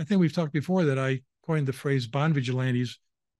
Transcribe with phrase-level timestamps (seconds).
[0.00, 2.98] I think we've talked before that I coined the phrase bond vigilantes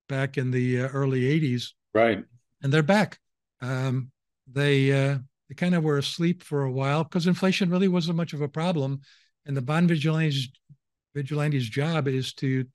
[0.09, 1.69] back in the uh, early 80s.
[1.95, 2.23] Right.
[2.63, 3.19] And they're back.
[3.63, 4.11] Um,
[4.47, 5.19] they uh,
[5.49, 8.49] they kind of were asleep for a while because inflation really wasn't much of a
[8.49, 9.01] problem.
[9.47, 10.49] And the bond vigilantes
[11.15, 12.67] vigilantes job is to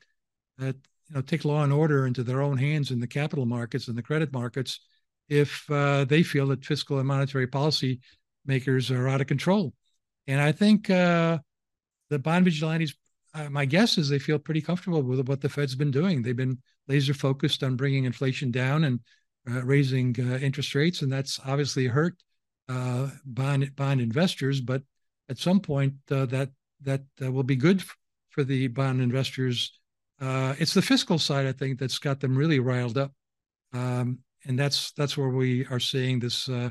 [0.60, 0.74] uh, you
[1.16, 4.04] know take law and order into their own hands in the capital markets and the
[4.04, 4.80] credit markets
[5.30, 8.00] if uh, they feel that fiscal and monetary policy
[8.46, 9.74] makers are out of control.
[10.28, 11.40] And I think uh,
[12.10, 12.96] the bond vigilantes,
[13.36, 16.22] uh, my guess is they feel pretty comfortable with what the Fed's been doing.
[16.22, 19.00] They've been laser focused on bringing inflation down and
[19.50, 22.16] uh, raising uh, interest rates, and that's obviously hurt
[22.70, 24.62] uh, bond bond investors.
[24.62, 24.84] But
[25.30, 26.50] at some point, that
[26.82, 27.96] that will be good f-
[28.30, 29.80] for the bond investors.
[30.20, 33.12] it's the fiscal side, I think, that's got them really riled up.
[33.74, 36.70] Um, and that's that's where we are seeing this uh,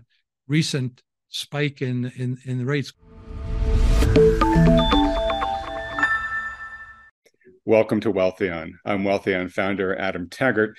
[0.49, 2.93] recent spike in in in the rates.
[7.67, 8.73] Welcome to Wealthion.
[8.85, 10.77] I'm Wealthion founder Adam Taggart.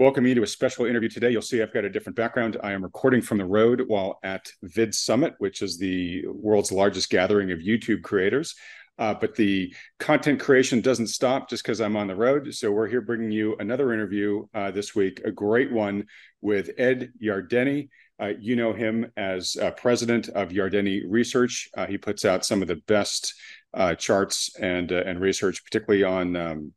[0.00, 1.30] Welcome you to a special interview today.
[1.30, 2.56] You'll see I've got a different background.
[2.60, 7.08] I am recording from the road while at Vid Summit, which is the world's largest
[7.08, 8.56] gathering of YouTube creators.
[8.98, 12.52] Uh, but the content creation doesn't stop just because I'm on the road.
[12.52, 16.06] So we're here bringing you another interview uh, this week, a great one
[16.40, 17.90] with Ed Yardeni.
[18.20, 21.70] Uh, you know him as uh, president of Yardeni Research.
[21.76, 23.34] Uh, he puts out some of the best
[23.72, 26.72] uh, charts and and research, particularly on um,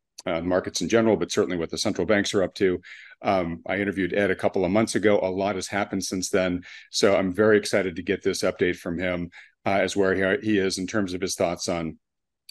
[0.47, 2.79] markets in general, but certainly what the central banks are up to.
[3.21, 5.19] Um, I interviewed Ed a couple of months ago.
[5.21, 8.97] A lot has happened since then, so I'm very excited to get this update from
[8.97, 9.29] him
[9.65, 11.97] as where he, he is in terms of his thoughts on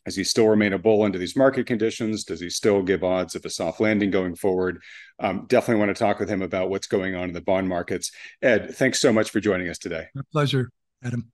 [0.04, 2.24] does he still remain a bull under these market conditions?
[2.24, 4.82] Does he still give odds of a soft landing going forward?
[5.20, 8.10] Um, definitely want to talk with him about what's going on in the bond markets.
[8.40, 10.06] Ed, thanks so much for joining us today.
[10.14, 10.70] My pleasure,
[11.04, 11.30] Adam.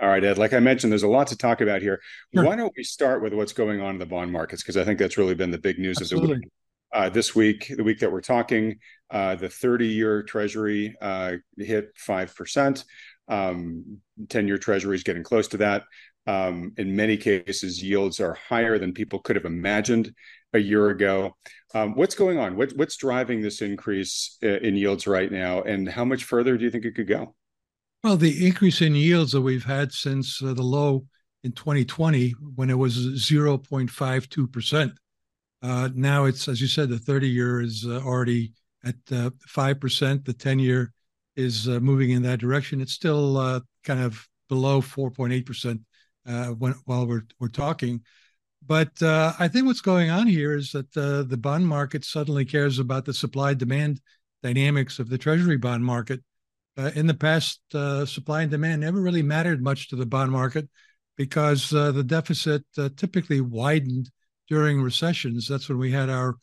[0.00, 0.38] All right, Ed.
[0.38, 2.00] Like I mentioned, there's a lot to talk about here.
[2.34, 2.44] Sure.
[2.44, 4.62] Why don't we start with what's going on in the bond markets?
[4.62, 6.32] Because I think that's really been the big news Absolutely.
[6.32, 6.52] of the week.
[6.90, 8.78] Uh, this week, the week that we're talking,
[9.10, 12.84] uh, the 30-year Treasury uh, hit five percent.
[13.28, 15.82] Um, 10-year Treasury is getting close to that.
[16.28, 20.12] Um, in many cases, yields are higher than people could have imagined
[20.52, 21.34] a year ago.
[21.74, 22.54] Um, what's going on?
[22.54, 26.64] What, what's driving this increase uh, in yields right now, and how much further do
[26.66, 27.34] you think it could go?
[28.04, 31.06] Well, the increase in yields that we've had since uh, the low
[31.44, 34.92] in 2020, when it was 0.52 percent,
[35.62, 38.52] uh, now it's as you said, the 30-year is uh, already
[38.84, 40.26] at uh, five percent.
[40.26, 40.92] The 10-year
[41.36, 42.82] is uh, moving in that direction.
[42.82, 45.80] It's still kind of below 4.8 percent
[46.28, 48.02] uh, when, while we're we're talking.
[48.64, 52.44] But uh, I think what's going on here is that uh, the bond market suddenly
[52.44, 54.00] cares about the supply demand
[54.42, 56.20] dynamics of the Treasury bond market.
[56.76, 60.30] Uh, in the past, uh, supply and demand never really mattered much to the bond
[60.30, 60.68] market
[61.16, 62.62] because uh, the deficit
[62.96, 64.10] typically widened
[64.48, 65.48] during recessions.
[65.48, 66.36] That's when we had our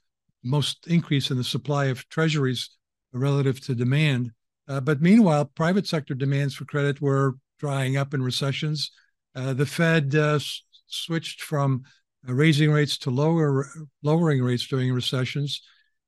[0.44, 2.70] most increase in the supply of treasuries
[3.14, 4.32] relative to demand.
[4.68, 8.92] but meanwhile, private sector demands for credit were drying up in recessions
[9.36, 11.84] uh, the Fed uh, s- switched from
[12.28, 13.68] uh, raising rates to lower
[14.04, 15.62] lowering rates during recessions,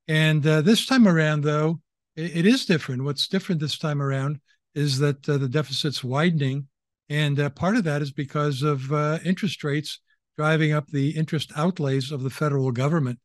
[0.06, 1.80] and this time around, though,
[2.16, 3.04] it, it is different.
[3.04, 4.40] What's different this time around
[4.74, 6.68] is that the deficit's widening,
[7.08, 8.92] and part of that is because of
[9.24, 10.00] interest rates
[10.36, 13.18] driving up the interest outlays of the federal government.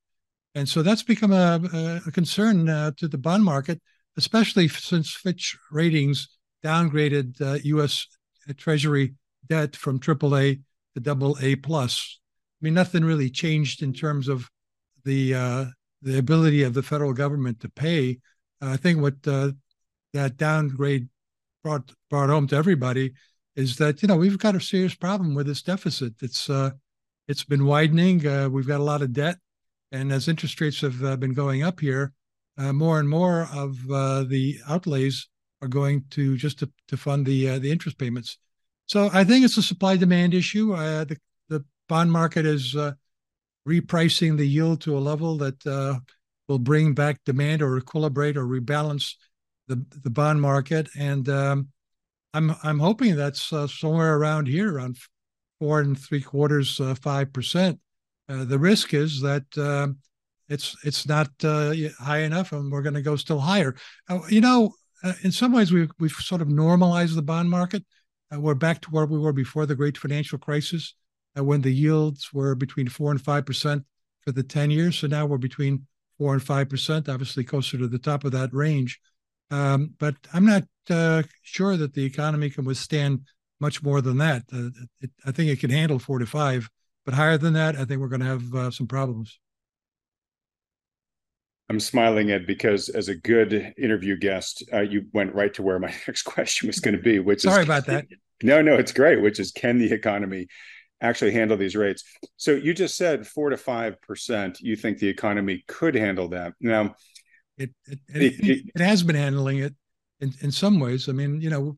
[0.55, 3.81] And so that's become a, a concern uh, to the bond market,
[4.17, 6.27] especially since Fitch Ratings
[6.63, 8.07] downgraded uh, U.S.
[8.57, 9.13] Treasury
[9.47, 10.61] debt from AAA
[10.93, 12.19] to double A plus.
[12.61, 14.49] I mean, nothing really changed in terms of
[15.03, 15.65] the uh,
[16.01, 18.19] the ability of the federal government to pay.
[18.61, 19.51] Uh, I think what uh,
[20.13, 21.09] that downgrade
[21.63, 23.13] brought brought home to everybody
[23.55, 26.13] is that you know we've got a serious problem with this deficit.
[26.21, 26.71] It's uh,
[27.27, 28.25] it's been widening.
[28.25, 29.37] Uh, we've got a lot of debt,
[29.91, 32.13] and as interest rates have uh, been going up here,
[32.57, 35.27] more and more of the outlays
[35.61, 38.37] are going to just to, to fund the the interest payments.
[38.93, 40.75] So I think it's a supply demand issue.
[40.75, 41.17] Uh, the,
[41.49, 42.91] the bond market is uh,
[43.67, 45.97] repricing the yield to a level that uh,
[46.47, 49.15] will bring back demand or equilibrate or rebalance
[49.67, 50.89] the the bond market.
[50.95, 51.69] And um,
[52.35, 54.99] I'm I'm hoping that's uh, somewhere around here, around
[55.57, 57.79] four and three quarters, uh, five percent.
[58.29, 59.97] Uh, the risk is that um,
[60.49, 63.75] it's it's not high enough, and we're going to go still higher.
[64.29, 64.75] you know,
[65.23, 67.83] in some ways, we've we've sort of normalized the bond market
[68.33, 70.95] uh, we're back to where we were before the great financial crisis,
[71.37, 73.83] uh, when the yields were between four and five percent
[74.21, 74.97] for the 10 years.
[74.99, 75.85] So now we're between
[76.17, 78.99] four and five percent, obviously closer to the top of that range.
[79.51, 83.21] Um, but I'm not uh, sure that the economy can withstand
[83.59, 84.43] much more than that.
[84.51, 84.69] Uh,
[85.01, 86.69] it, I think it can handle four to five,
[87.05, 89.39] But higher than that, I think we're going to have uh, some problems.
[91.69, 95.79] I'm smiling at because as a good interview guest, uh, you went right to where
[95.79, 98.05] my next question was going to be, which sorry is about that.
[98.41, 99.21] No, no, it's great.
[99.21, 100.47] Which is, can the economy
[101.01, 102.03] actually handle these rates?
[102.37, 104.59] So you just said four to five percent.
[104.61, 106.53] You think the economy could handle that?
[106.59, 106.95] Now,
[107.57, 109.75] it it, it, it, has been handling it
[110.19, 111.07] in in some ways.
[111.09, 111.77] I mean, you know,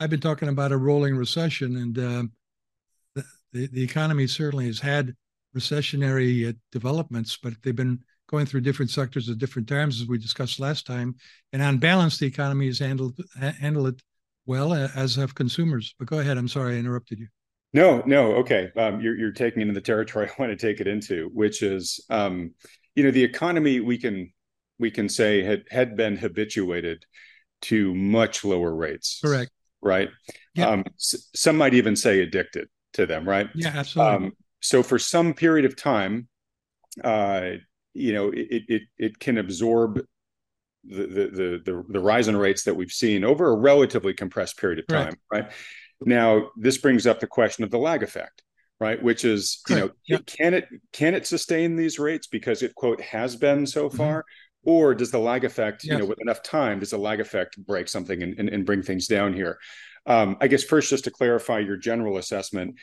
[0.00, 2.24] I've been talking about a rolling recession, and uh,
[3.14, 5.14] the, the the economy certainly has had
[5.56, 10.18] recessionary uh, developments, but they've been going through different sectors at different times, as we
[10.18, 11.14] discussed last time.
[11.52, 14.02] And on balance, the economy has handled handled it
[14.46, 15.94] well, as have consumers.
[15.98, 16.36] But go ahead.
[16.36, 17.28] I'm sorry I interrupted you.
[17.72, 18.36] No, no.
[18.36, 21.62] Okay, um, you're you're taking into the territory I want to take it into, which
[21.62, 22.52] is, um,
[22.94, 23.80] you know, the economy.
[23.80, 24.32] We can
[24.78, 27.04] we can say had had been habituated
[27.62, 29.20] to much lower rates.
[29.24, 29.50] Correct.
[29.82, 30.08] Right.
[30.54, 30.68] Yeah.
[30.68, 33.28] Um, s- some might even say addicted to them.
[33.28, 33.48] Right.
[33.54, 34.26] Yeah, absolutely.
[34.28, 36.28] Um, so for some period of time,
[37.02, 37.50] uh,
[37.92, 40.00] you know, it it it can absorb
[40.88, 44.78] the the the the rise in rates that we've seen over a relatively compressed period
[44.78, 45.44] of time, right?
[45.44, 45.52] right?
[46.04, 48.42] Now, this brings up the question of the lag effect,
[48.80, 49.02] right?
[49.02, 53.36] Which is, you know, can it can it sustain these rates because it quote has
[53.36, 53.96] been so mm-hmm.
[53.96, 54.70] far, mm-hmm.
[54.70, 55.92] or does the lag effect, yes.
[55.92, 58.82] you know, with enough time, does the lag effect break something and, and, and bring
[58.82, 59.58] things down here?
[60.06, 62.76] Um, I guess first, just to clarify your general assessment,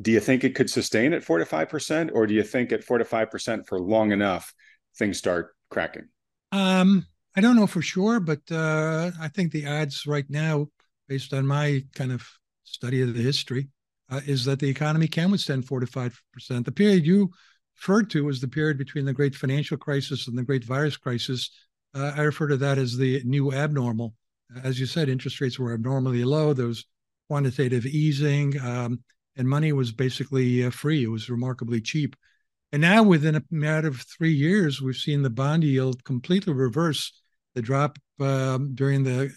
[0.00, 2.70] do you think it could sustain at four to five percent, or do you think
[2.72, 4.54] at four to five percent for long enough
[4.96, 6.08] things start cracking?
[6.52, 10.68] Um, I don't know for sure, but uh, I think the odds right now,
[11.08, 12.26] based on my kind of
[12.64, 13.68] study of the history,
[14.10, 16.66] uh, is that the economy can withstand four to five percent.
[16.66, 17.30] The period you
[17.76, 21.50] referred to was the period between the great financial crisis and the great virus crisis.
[21.94, 24.14] Uh, I refer to that as the new abnormal.
[24.62, 26.52] As you said, interest rates were abnormally low.
[26.52, 26.84] There was
[27.28, 28.60] quantitative easing.
[28.60, 29.00] Um,
[29.36, 31.04] and money was basically uh, free.
[31.04, 32.14] It was remarkably cheap.
[32.72, 37.21] And now, within a matter of three years, we've seen the bond yield completely reverse
[37.54, 39.32] the drop um, during the,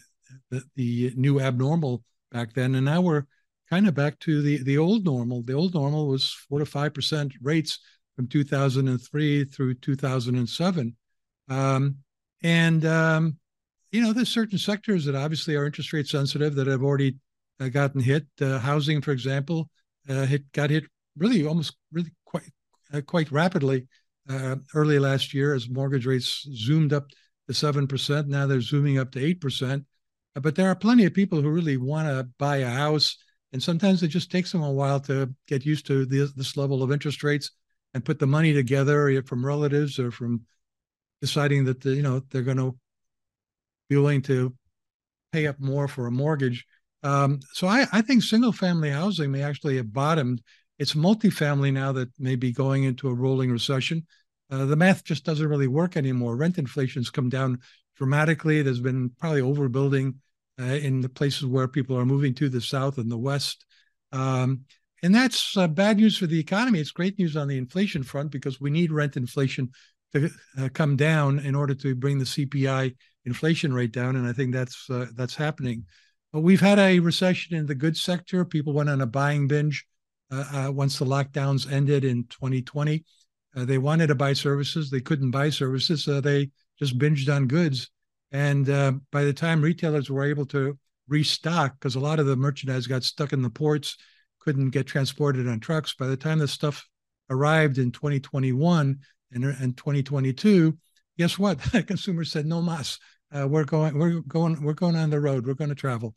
[0.51, 3.25] the, the new abnormal back then, and now we're
[3.69, 5.43] kind of back to the the old normal.
[5.43, 7.79] The old normal was four to five percent rates
[8.15, 10.95] from 2003 through 2007,
[11.49, 11.95] um,
[12.43, 13.37] and um,
[13.91, 17.15] you know there's certain sectors that obviously are interest rate sensitive that have already
[17.59, 18.25] uh, gotten hit.
[18.41, 19.69] Uh, housing, for example,
[20.09, 20.85] uh, hit got hit
[21.17, 22.51] really almost really quite
[22.93, 23.87] uh, quite rapidly
[24.29, 27.07] uh, early last year as mortgage rates zoomed up
[27.53, 28.27] seven percent.
[28.27, 29.85] Now they're zooming up to eight percent.
[30.35, 33.17] Uh, but there are plenty of people who really want to buy a house,
[33.53, 36.83] and sometimes it just takes them a while to get used to this, this level
[36.83, 37.51] of interest rates
[37.93, 40.41] and put the money together from relatives or from
[41.21, 42.75] deciding that the, you know they're going to
[43.89, 44.53] be willing to
[45.31, 46.65] pay up more for a mortgage
[47.05, 50.41] um, so I, I think single family housing may actually have bottomed.
[50.79, 54.07] It's multifamily now that may be going into a rolling recession.
[54.49, 56.35] Uh, the math just doesn't really work anymore.
[56.35, 57.59] Rent inflation's come down
[57.97, 58.61] dramatically.
[58.61, 60.15] There's been probably overbuilding
[60.59, 63.65] uh, in the places where people are moving to the south and the west.
[64.11, 64.61] Um,
[65.03, 66.79] and that's uh, bad news for the economy.
[66.79, 69.71] It's great news on the inflation front because we need rent inflation
[70.13, 72.95] to uh, come down in order to bring the CPI
[73.25, 74.15] inflation rate down.
[74.15, 75.85] And I think that's uh, that's happening.
[76.31, 78.45] But we've had a recession in the goods sector.
[78.45, 79.85] People went on a buying binge
[80.31, 83.03] once the lockdowns ended in 2020.
[83.55, 87.47] Uh, they wanted to buy services, they couldn't buy services, so they just binged on
[87.47, 87.89] goods.
[88.31, 92.35] And uh, by the time retailers were able to restock, because a lot of the
[92.35, 93.97] merchandise got stuck in the ports,
[94.39, 95.95] couldn't get transported on trucks.
[95.95, 96.87] By the time the stuff
[97.29, 98.97] arrived in 2021
[99.31, 100.77] and, and 2022,
[101.17, 101.59] guess what?
[101.87, 102.99] Consumers said no mas
[103.35, 106.15] uh, we're going we're going we're going on the road we're going to travel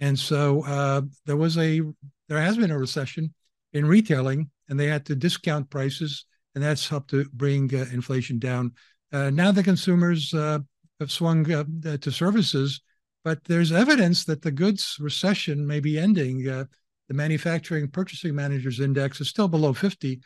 [0.00, 1.80] and so uh, there was a
[2.28, 3.32] there has been a recession
[3.72, 6.24] in retailing and they had to discount prices
[6.58, 8.72] and that's helped to bring uh, inflation down.
[9.12, 10.58] Uh, now the consumers uh,
[10.98, 11.64] have swung uh,
[11.98, 12.80] to services
[13.22, 16.42] but there's evidence that the goods recession may be ending.
[16.44, 16.66] The
[17.10, 20.20] manufacturing purchasing managers index is still below 50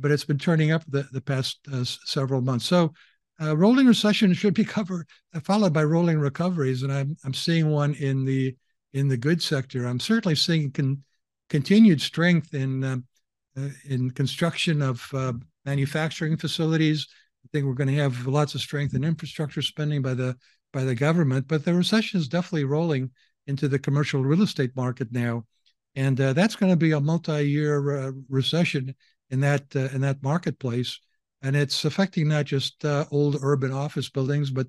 [0.00, 1.66] but it's been turning up the, the past
[2.04, 2.64] several months.
[2.66, 2.92] So
[3.40, 7.70] uh, rolling recession should be covered, uh, followed by rolling recoveries, and I'm I'm seeing
[7.70, 8.56] one in the
[8.92, 9.86] in the goods sector.
[9.86, 11.02] I'm certainly seeing con-
[11.48, 12.96] continued strength in uh,
[13.56, 15.32] uh in construction of uh,
[15.64, 17.06] manufacturing facilities.
[17.44, 20.36] I think we're going to have lots of strength in infrastructure spending by the
[20.72, 23.10] by the government, but the recession is definitely rolling
[23.46, 25.44] into the commercial real estate market now,
[25.94, 28.94] and uh, that's going to be a multi-year recession
[29.30, 30.98] in that in that marketplace
[31.42, 34.68] and it's affecting not just uh, old urban office buildings, but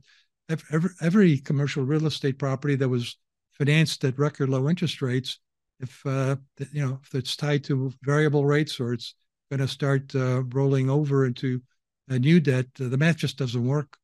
[0.50, 3.18] every, every commercial real estate property that was
[3.52, 5.40] financed at record low interest rates.
[5.80, 6.38] If uh,
[6.72, 9.16] you know if it's tied to variable rates or it's
[9.58, 11.62] going to start uh, rolling over into
[12.10, 13.98] a new debt, uh, the math just doesn't work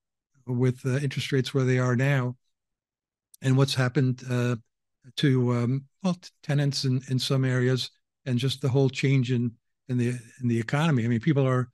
[0.45, 2.35] with uh, interest rates where they are now,
[3.41, 4.19] and what's happened
[5.15, 7.89] to um, well tenants in, in some areas,
[8.27, 9.51] and just the whole change in
[9.87, 10.09] in the
[10.41, 11.03] in the economy.
[11.03, 11.69] I mean, people are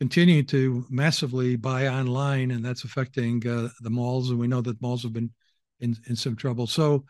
[0.00, 4.30] continuing to massively buy online, and that's affecting uh, the malls.
[4.30, 5.30] And we know that malls have been
[5.78, 6.66] in in some trouble.
[6.66, 7.04] So.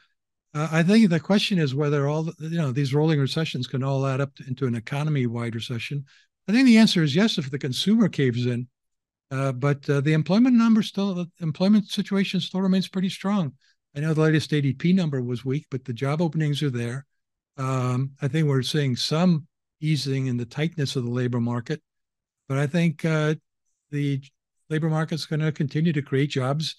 [0.57, 4.07] Uh, I think the question is whether all you know these rolling recessions can all
[4.07, 6.07] add up to, into an economy-wide recession.
[6.49, 8.67] I think the answer is yes if the consumer caves in,
[9.31, 13.53] uh, but uh, the employment number still, the employment situation still remains pretty strong.
[13.95, 17.05] I know the latest ADP number was weak, but the job openings are there.
[17.59, 19.47] Um, I think we're seeing some
[19.83, 21.83] easing in the tightness of the labor market.
[22.49, 23.35] But I think uh,
[23.91, 24.23] the
[24.71, 26.77] labor market is going to continue to create jobs.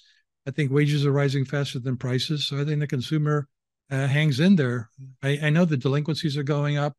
[0.48, 2.46] I think wages are rising faster than prices.
[2.48, 3.48] So I think the consumer
[3.90, 4.90] uh, hangs in there.
[5.24, 6.96] I, I, know the delinquencies are going up.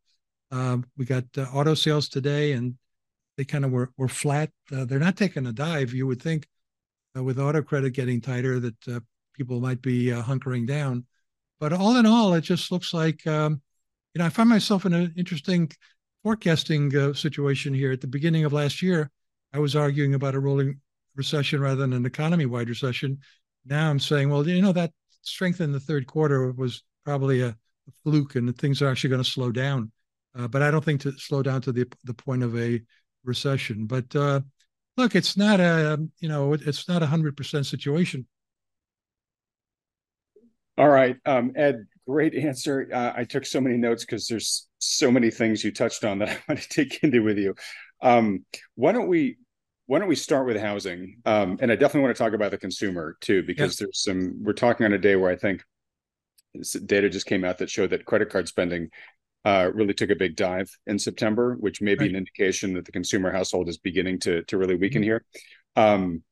[0.50, 2.76] Um, we got uh, auto sales today, and
[3.36, 4.50] they kind of were, were flat.
[4.74, 5.92] Uh, they're not taking a dive.
[5.92, 6.46] You would think
[7.16, 9.00] uh, with auto credit getting tighter that uh,
[9.34, 11.04] people might be hunkering down.
[11.60, 13.60] But all in all, it just looks like um,
[14.14, 15.70] you know I find myself in an interesting
[16.22, 17.92] forecasting uh, situation here.
[17.92, 19.10] At the beginning of last year,
[19.52, 20.80] I was arguing about a rolling
[21.16, 23.18] recession rather than an economy wide recession.
[23.64, 24.92] Now I'm saying, well, you know, that
[25.28, 29.22] strength in the third quarter was probably a, a fluke and things are actually going
[29.22, 29.92] to slow down.
[30.36, 32.80] Uh, but I don't think to slow down to the the point of a
[33.24, 33.86] recession.
[33.86, 34.40] But uh,
[34.96, 38.26] look, it's not a you know it's not a hundred percent situation.
[40.76, 42.88] All right, um, Ed, great answer.
[42.92, 46.28] Uh, I took so many notes because there's so many things you touched on that
[46.28, 47.54] I want to take into with you.
[48.00, 48.44] Um,
[48.76, 49.38] why don't we
[49.88, 51.16] why don't we start with housing?
[51.24, 54.52] Um, and I definitely want to talk about the consumer too, because there's some we're
[54.52, 55.62] talking on a day where I think
[56.84, 58.90] data just came out that showed that credit card spending
[59.46, 62.10] uh, really took a big dive in September, which may be right.
[62.10, 65.08] an indication that the consumer household is beginning to to really weaken mm-hmm.
[65.08, 65.24] here.
[65.74, 66.22] Um,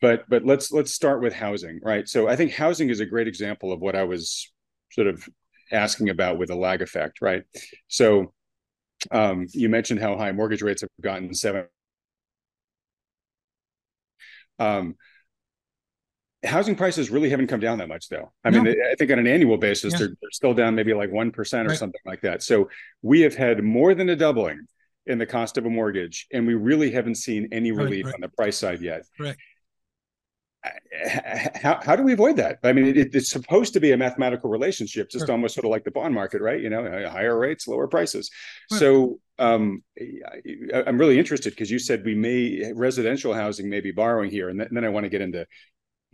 [0.00, 2.08] but but let's let's start with housing, right?
[2.08, 4.52] So I think housing is a great example of what I was
[4.92, 5.28] sort of
[5.72, 7.42] asking about with a lag effect, right?
[7.88, 8.32] So
[9.10, 11.64] um, you mentioned how high mortgage rates have gotten seven.
[14.62, 14.96] Um,
[16.44, 18.62] housing prices really haven't come down that much though i no.
[18.62, 19.98] mean i think on an annual basis yeah.
[20.00, 21.78] they're, they're, still down maybe like 1% or right.
[21.78, 22.68] something like that so
[23.00, 24.66] we have had more than a doubling
[25.06, 28.14] in the cost of a mortgage and we really haven't seen any relief right, right.
[28.16, 29.36] on the price side yet right
[31.56, 32.58] how, how do we avoid that?
[32.62, 35.32] I mean, it, it's supposed to be a mathematical relationship, just sure.
[35.32, 36.60] almost sort of like the bond market, right?
[36.60, 38.30] You know, higher rates, lower prices.
[38.70, 43.90] So um, I, am really interested because you said we may residential housing may be
[43.90, 45.46] borrowing here, and, th- and then I want to get into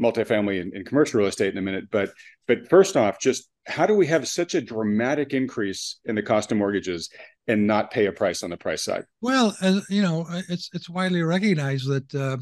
[0.00, 1.84] multifamily and, and, commercial real estate in a minute.
[1.90, 2.10] But
[2.46, 6.50] but first off, just how do we have such a dramatic increase in the cost
[6.52, 7.10] of mortgages
[7.46, 9.04] and not pay a price on the price side?
[9.20, 12.36] Well, as you know, it's it's widely recognized that uh,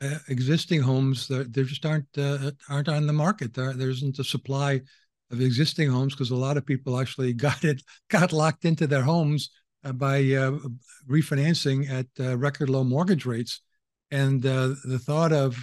[0.00, 3.54] uh, existing homes there just aren't uh, aren't on the market.
[3.54, 4.82] There there isn't a supply
[5.32, 9.02] of existing homes because a lot of people actually got it got locked into their
[9.02, 10.58] homes uh, by uh,
[11.08, 13.62] refinancing at uh, record low mortgage rates,
[14.10, 15.56] and uh, the thought of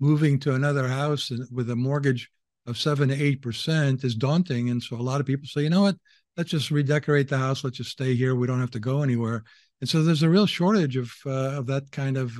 [0.00, 2.30] moving to another house with a mortgage
[2.66, 4.70] of seven to eight percent is daunting.
[4.70, 5.96] And so a lot of people say, you know what,
[6.36, 7.64] let's just redecorate the house.
[7.64, 8.34] Let's just stay here.
[8.34, 9.42] We don't have to go anywhere.
[9.80, 12.38] And so there's a real shortage of of that kind of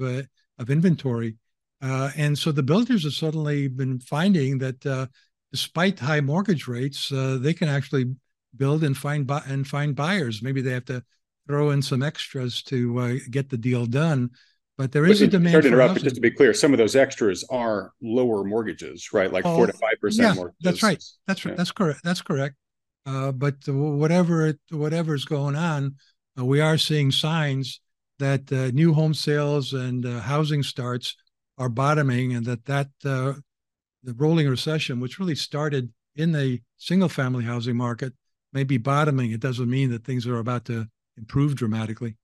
[0.59, 1.37] of inventory.
[1.81, 5.07] Uh, and so the builders have suddenly been finding that uh,
[5.53, 8.17] despite high mortgage rates, uh, they can actually
[8.57, 10.43] build and find bu- and find buyers.
[10.43, 11.03] Maybe they have to
[11.47, 14.31] throw in some extras to uh, get the deal done.
[14.77, 15.53] But there is a demand.
[15.55, 19.13] Sorry to interrupt, but just to be clear, some of those extras are lower mortgages,
[19.13, 19.33] right?
[19.33, 20.63] Like oh, four to five percent yeah, mortgages.
[20.63, 21.05] That's right.
[21.27, 21.53] That's right.
[21.53, 21.57] Yeah.
[21.57, 22.01] That's correct.
[22.05, 22.55] That's correct.
[23.05, 25.97] Uh, but whatever it, whatever's going on,
[26.39, 27.81] uh, we are seeing signs
[28.21, 31.17] that uh, new home sales and uh, housing starts
[31.57, 33.33] are bottoming, and that that uh,
[34.05, 38.13] the rolling recession, which really started in the single family housing market,
[38.53, 39.33] may be bottoming.
[39.33, 40.87] It doesn't mean that things are about to
[41.17, 42.17] improve dramatically.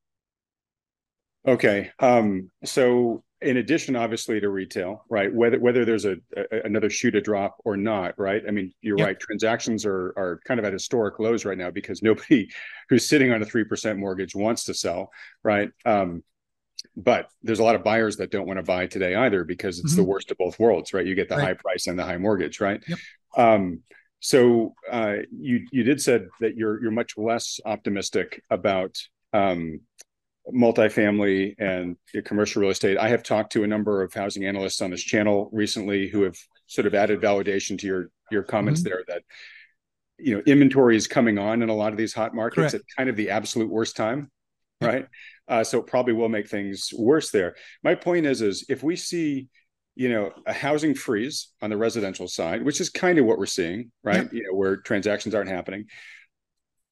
[1.47, 5.33] Okay, um, so in addition, obviously, to retail, right?
[5.33, 8.43] Whether whether there's a, a another shoe to drop or not, right?
[8.47, 9.07] I mean, you're yep.
[9.07, 9.21] right.
[9.21, 12.49] Transactions are are kind of at historic lows right now because nobody
[12.89, 15.11] who's sitting on a three percent mortgage wants to sell,
[15.43, 15.71] right?
[15.85, 16.23] Um,
[16.97, 19.93] but there's a lot of buyers that don't want to buy today either because it's
[19.93, 20.03] mm-hmm.
[20.03, 21.07] the worst of both worlds, right?
[21.07, 21.49] You get the right.
[21.49, 22.83] high price and the high mortgage, right?
[22.87, 22.99] Yep.
[23.37, 23.81] Um,
[24.25, 28.97] so uh, you you did said that you're you're much less optimistic about
[29.35, 29.81] um,
[30.51, 32.97] multifamily and commercial real estate.
[32.97, 36.39] I have talked to a number of housing analysts on this channel recently who have
[36.69, 38.89] sort of added validation to your your comments mm-hmm.
[38.89, 39.23] there that
[40.17, 42.75] you know inventory is coming on in a lot of these hot markets Correct.
[42.77, 44.31] at kind of the absolute worst time.
[44.81, 45.07] right?
[45.49, 47.57] Uh, so it probably will make things worse there.
[47.83, 49.49] My point is, is if we see,
[49.97, 53.47] you know, a housing freeze on the residential side, which is kind of what we're
[53.47, 54.33] seeing, right?
[54.33, 55.87] You know, where transactions aren't happening.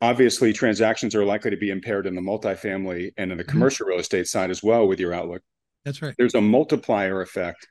[0.00, 3.48] Obviously, transactions are likely to be impaired in the multifamily and in the Mhm.
[3.48, 5.42] commercial real estate side as well with your outlook.
[5.84, 6.14] That's right.
[6.18, 7.66] There's a multiplier effect.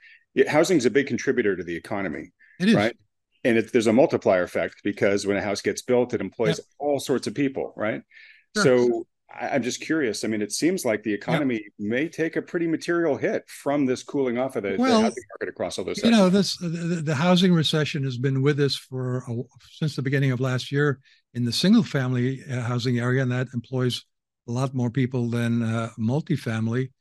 [0.47, 2.75] Housing is a big contributor to the economy It is.
[2.75, 2.95] right?
[3.43, 6.99] And it, there's a multiplier effect because when a house gets built, it employs all
[6.99, 8.01] sorts of people, right?
[8.55, 8.63] Sure.
[8.63, 9.07] So
[9.39, 10.23] I, I'm just curious.
[10.23, 14.03] I mean, it seems like the economy may take a pretty material hit from this
[14.03, 16.03] cooling off of the, the housing market across all those.
[16.03, 19.35] You know, this the, the housing recession has been with us for a,
[19.69, 20.99] since the beginning of last year
[21.33, 24.05] in the single family uh, housing area, and that employs
[24.47, 26.91] a lot more people than uh, multifamily.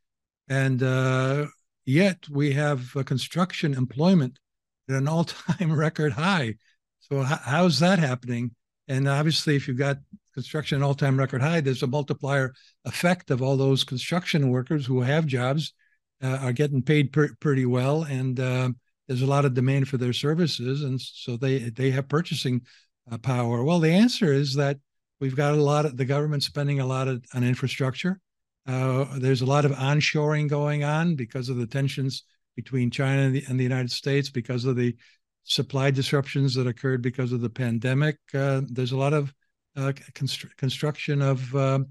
[0.48, 1.46] And uh,
[1.86, 4.38] yet we have construction employment
[4.88, 6.56] at an all-time record high.
[7.00, 8.54] So how's that happening?
[8.88, 9.98] And obviously, if you've got
[10.40, 12.52] construction all-time record high, there's a multiplier
[12.84, 15.72] effect of all those construction workers who have jobs,
[16.22, 19.98] uh, are getting paid per- pretty well, and um there's a lot of demand for
[19.98, 22.62] their services, and so they they have purchasing
[23.10, 23.64] uh, power.
[23.64, 24.76] Well, the answer is that
[25.20, 28.20] we've got a lot of the government spending a lot of, on infrastructure.
[28.68, 32.22] Uh, there's a lot of onshoring going on because of the tensions
[32.54, 34.94] between China and the, and the United States, because of the
[35.42, 38.16] supply disruptions that occurred because of the pandemic.
[38.32, 39.32] Uh, there's a lot of uh,
[39.76, 41.88] constr- construction of um,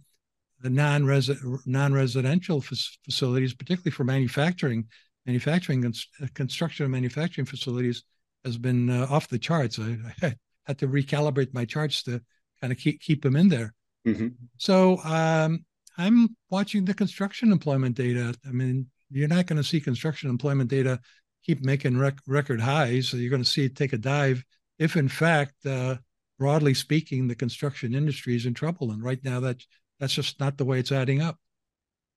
[0.62, 4.86] the non-resi- non-residential f- facilities, particularly for manufacturing.
[5.26, 8.04] Manufacturing cons- construction of manufacturing facilities
[8.46, 9.80] has been uh, off the charts.
[9.80, 12.22] I, I, had to recalibrate my charts to
[12.62, 13.74] kind of keep keep them in there.
[14.06, 14.36] Mhm.
[14.58, 15.66] So um,
[15.98, 18.36] I'm watching the construction employment data.
[18.48, 21.00] I mean, you're not going to see construction employment data
[21.44, 23.10] keep making rec- record highs.
[23.10, 24.44] So you're going to see it take a dive
[24.78, 25.96] if, in fact, uh,
[26.40, 28.92] broadly speaking, the construction industry is in trouble.
[28.92, 29.64] And right now, that
[30.00, 31.38] that's just not the way it's adding up.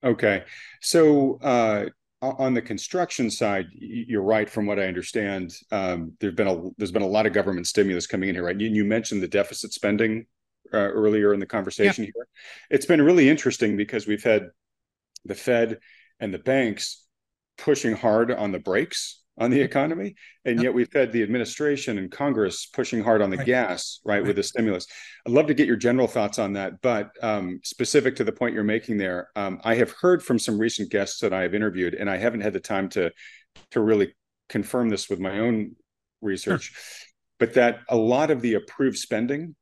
[0.05, 0.45] Okay,
[0.81, 1.87] so uh,
[2.23, 4.49] on the construction side, you're right.
[4.49, 8.07] From what I understand, um, there've been a there's been a lot of government stimulus
[8.07, 8.59] coming in here, right?
[8.59, 10.27] You, you mentioned the deficit spending
[10.73, 12.27] uh, earlier in the conversation here.
[12.71, 14.47] It's been really interesting because we've had
[15.25, 15.79] the Fed
[16.19, 17.05] and the banks
[17.59, 20.15] pushing hard on the brakes on the economy,
[20.45, 23.47] and yet we've had the administration and Congress pushing hard on the Right.
[23.47, 24.27] gas, right, Right.
[24.27, 24.87] with the stimulus.
[25.27, 28.55] I'd love to get your general thoughts on that, but um, specific to the point
[28.55, 31.95] you're making there, um, I have heard from some recent guests that I have interviewed,
[31.95, 33.11] and I haven't had the time to
[33.71, 34.15] to really
[34.49, 35.77] confirm this with my own
[36.21, 36.73] research,
[37.39, 39.55] but that a lot of the approved spending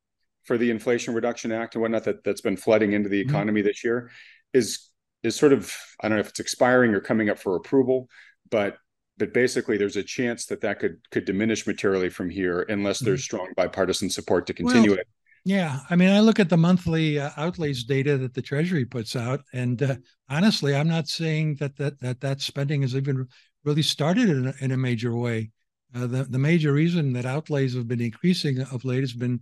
[0.44, 3.28] for the Inflation Reduction Act and whatnot that that's been flooding into the Mhm.
[3.28, 4.10] economy this year
[4.52, 4.88] is
[5.22, 8.08] is sort of I don't know if it's expiring or coming up for approval,
[8.50, 8.78] but
[9.20, 13.22] but basically there's a chance that that could could diminish materially from here unless there's
[13.22, 15.06] strong bipartisan support to continue Well, it.
[15.44, 19.16] Yeah, I mean, I look at the monthly uh, outlays data that the Treasury puts
[19.16, 19.96] out, and uh,
[20.28, 23.28] honestly, I'm not saying that that that that spending has even
[23.64, 25.50] really started in a, in a major way.
[25.94, 29.40] Uh, the the major reason that outlays have been increasing of late has been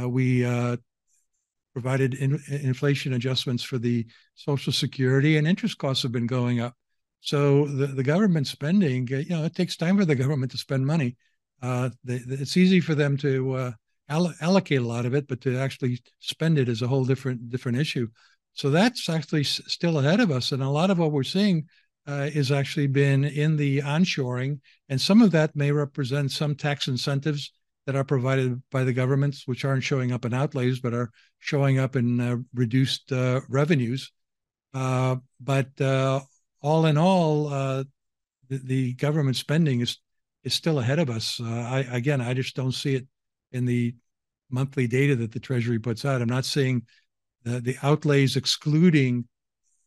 [0.00, 0.76] uh, we uh,
[1.74, 6.74] provided in, inflation adjustments for the Social Security, and interest costs have been going up.
[7.26, 10.58] So the, the government spending, uh, you know, it takes time for the government to
[10.58, 11.16] spend money.
[11.60, 13.72] Uh, they, it's easy for them to uh,
[14.08, 17.50] all- allocate a lot of it, but to actually spend it is a whole different
[17.50, 18.06] different issue.
[18.52, 21.66] So that's actually s- still ahead of us, and a lot of what we're seeing
[22.06, 26.86] uh, is actually been in the onshoring, and some of that may represent some tax
[26.86, 27.50] incentives
[27.86, 31.10] that are provided by the governments, which aren't showing up in outlays, but are
[31.40, 34.12] showing up in uh, reduced uh, revenues.
[34.72, 36.20] Uh, but uh,
[36.62, 37.84] all in all, uh,
[38.48, 39.98] the, the government spending is
[40.44, 41.40] is still ahead of us.
[41.40, 43.06] Uh, I again, I just don't see it
[43.52, 43.94] in the
[44.50, 46.22] monthly data that the Treasury puts out.
[46.22, 46.82] I'm not seeing
[47.42, 49.26] the, the outlays excluding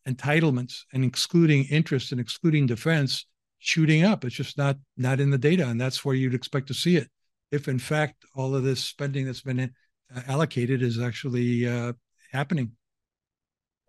[0.07, 3.25] entitlements and excluding interest and excluding defense
[3.59, 4.25] shooting up.
[4.25, 7.09] It's just not not in the data, and that's where you'd expect to see it.
[7.51, 11.93] If in fact all of this spending that's been uh, allocated is actually uh,
[12.31, 12.71] happening.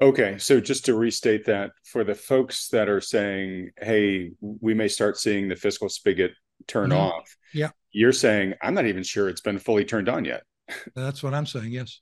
[0.02, 4.88] Okay, so just to restate that for the folks that are saying, "Hey, we may
[4.88, 6.32] start seeing the fiscal spigot
[6.66, 6.96] turn Mhm.
[6.96, 7.70] off," Yeah.
[7.92, 10.44] you're saying I'm not even sure it's been fully turned on yet.
[10.94, 11.72] That's what I'm saying.
[11.72, 12.00] Yes.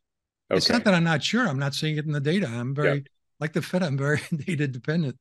[0.51, 1.47] Okay, It's not that I'm not sure.
[1.49, 2.47] I'm not seeing it in the data.
[2.47, 3.05] I'm very
[3.41, 3.83] like the Fed.
[3.83, 5.17] I'm very data dependent.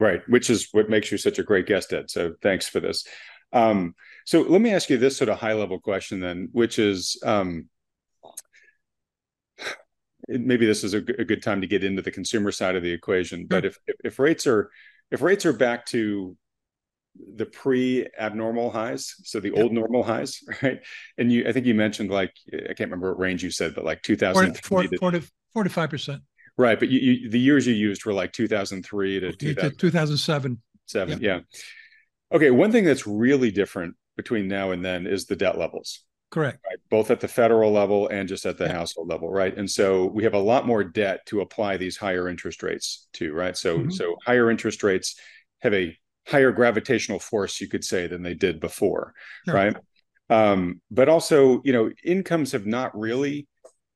[0.00, 2.08] right, which is what makes you such a great guest, Ed.
[2.10, 3.04] So thanks for this.
[3.52, 3.94] Um,
[4.26, 7.68] so let me ask you this sort of high level question then, which is um,
[10.28, 12.82] maybe this is a, g- a good time to get into the consumer side of
[12.82, 13.40] the equation.
[13.42, 13.46] Hmm.
[13.46, 14.70] But if, if if rates are
[15.10, 16.36] if rates are back to
[17.34, 19.58] the pre abnormal highs, so the Yep.
[19.58, 20.80] old normal highs, right?
[21.16, 23.84] And you, I think you mentioned like I can't remember what range you said, but
[23.84, 24.60] like Four, 2003.
[24.62, 26.22] four, to- four to four to five percent.
[26.56, 29.76] Right, but you, you, the years you used were like 2003 to 2000.
[29.78, 30.60] 2007.
[30.86, 31.34] Seven, yeah.
[31.36, 31.40] yeah.
[32.36, 36.04] Okay, one thing that's really different between now and then is the debt levels.
[36.32, 36.58] Correct.
[36.90, 38.72] Both at the federal level and just at the yeah.
[38.72, 39.56] household level, right?
[39.56, 43.32] And so we have a lot more debt to apply these higher interest rates to,
[43.34, 43.56] right?
[43.56, 43.90] So mm-hmm.
[43.90, 45.16] so higher interest rates
[45.60, 45.96] have a
[46.26, 49.54] higher gravitational force, you could say, than they did before, sure.
[49.54, 49.76] right?
[50.30, 53.46] Um, but also, you know, incomes have not really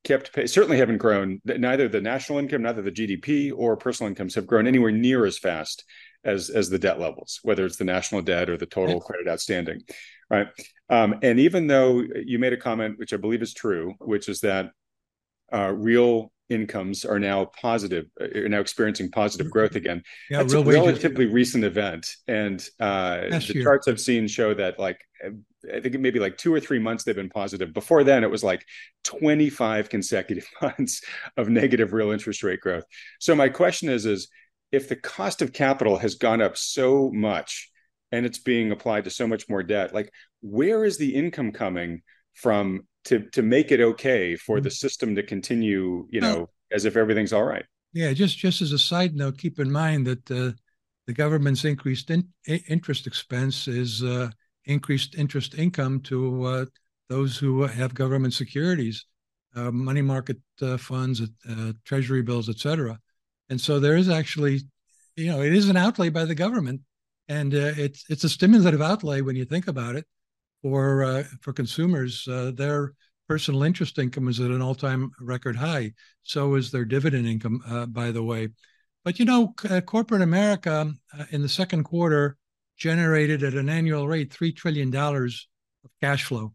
[0.05, 1.41] kept pace, certainly haven't grown.
[1.45, 5.39] Neither the national income, neither the GDP or personal incomes have grown anywhere near as
[5.39, 5.85] fast
[6.25, 9.83] as as the debt levels, whether it's the national debt or the total credit outstanding,
[10.31, 10.49] right?
[10.89, 14.41] Um, and even though you made a comment, which I believe is true, which is
[14.41, 14.71] that
[15.53, 19.53] uh, real incomes are now positive, uh, are now experiencing positive mm-hmm.
[19.53, 20.03] growth again.
[20.31, 21.35] Yeah, That's a relatively wages.
[21.35, 25.01] recent event, and uh, the charts I've seen show that like
[25.73, 27.73] I think maybe like two or three months they've been positive.
[27.73, 28.65] Before then, it was like
[29.05, 31.03] 25 consecutive months
[31.37, 32.85] of negative real interest rate growth.
[33.21, 34.29] So my question is, is
[34.73, 37.71] if the cost of capital has gone up so much
[38.11, 42.03] and it's being applied to so much more debt, like where is the income coming
[42.35, 44.75] from to to make it okay for the mm-hmm.
[44.75, 47.65] system to continue, you know, as if everything's all right?
[47.93, 50.53] Yeah, just just as a side note, keep in mind that uh,
[51.07, 54.31] the government's increased in, interest expense is uh,
[54.65, 56.65] increased interest income to uh,
[57.09, 59.05] those who have government securities,
[59.55, 62.99] uh, money market uh, funds, uh, treasury bills, etc.
[63.53, 64.63] And so there is actually,
[65.15, 66.81] you know, it is an outlay by the government,
[67.29, 70.07] and uh, it's it's a stimulative outlay when you think about it
[70.63, 72.25] for uh, for consumers.
[72.25, 72.95] their
[73.29, 75.93] personal interest income is at an all-time record high.
[76.23, 77.61] So is their dividend income,
[77.93, 78.49] by the way.
[79.05, 80.91] But you know, corporate America
[81.31, 82.39] in the second quarter
[82.79, 86.55] generated at an annual rate $3 trillion of cash flow,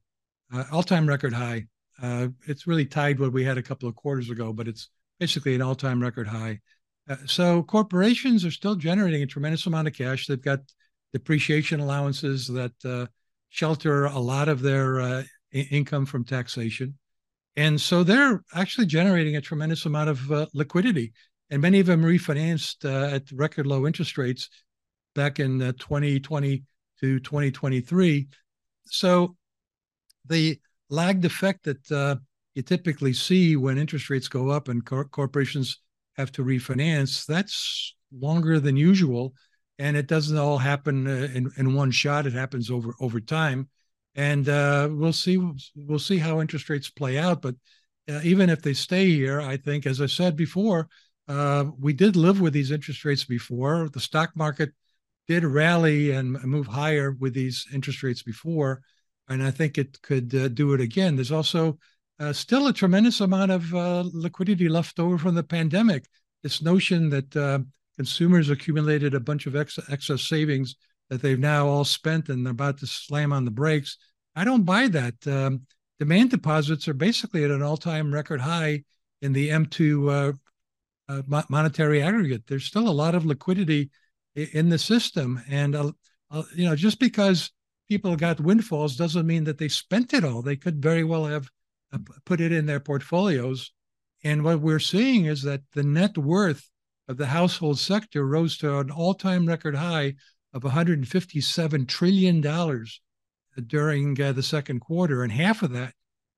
[0.52, 1.68] uh, all time record high.
[2.02, 5.54] Uh, it's really tied what we had a couple of quarters ago, but it's basically
[5.54, 6.60] an all time record high.
[7.10, 10.28] Uh, so corporations are still generating a tremendous amount of cash.
[10.28, 10.60] They've got
[11.14, 13.08] depreciation allowances that uh,
[13.50, 16.98] shelter a lot of their uh, income from taxation.
[17.56, 21.14] And so they're actually generating a tremendous amount of uh, liquidity.
[21.50, 24.50] And many of them refinanced at record low interest rates
[25.16, 26.64] back in uh, 2020
[27.00, 28.28] to 2023.
[28.86, 29.36] So
[30.28, 32.18] the lagged effect that uh,
[32.54, 35.80] you typically see when interest rates go up and cor- corporations
[36.18, 39.34] have to refinance, that's longer than usual.
[39.80, 42.26] And it doesn't all happen uh, in, in one shot.
[42.26, 43.70] It happens over over time,
[44.16, 45.38] and uh, we'll see
[45.76, 47.44] we'll see how interest rates play out.
[47.44, 47.56] But
[48.10, 50.90] uh, even if they stay here, I think, as I said before,
[51.28, 53.90] uh, we did live with these interest rates before.
[53.90, 54.72] The stock market
[55.28, 58.82] did rally and move higher with these interest rates before,
[59.30, 61.16] and I think it could uh, do it again.
[61.16, 61.78] There's also
[62.20, 66.06] uh, still a tremendous amount of uh, liquidity left over from the pandemic.
[66.44, 67.60] This notion that uh,
[67.96, 70.76] consumers accumulated a bunch of ex- excess savings
[71.10, 73.98] that they've now all spent and they're about to slam on the brakes.
[74.36, 75.16] I don't buy that.
[75.28, 75.62] Um,
[76.00, 78.84] demand deposits are basically at an all-time record high
[79.22, 80.34] in the M2 uh,
[81.10, 82.44] uh, monetary aggregate.
[82.48, 83.90] There's still a lot of liquidity
[84.36, 85.42] in the system.
[85.50, 85.92] And, uh,
[86.54, 87.52] you know, just because
[87.88, 90.42] people got windfalls doesn't mean that they spent it all.
[90.42, 91.50] They could very well have
[92.26, 93.72] put it in their portfolios.
[94.24, 96.70] And what we're seeing is that the net worth
[97.08, 100.16] of the household sector rose to an all time record high
[100.54, 102.42] of $157 trillion
[103.68, 105.24] during uh, the second quarter.
[105.24, 105.94] And half of that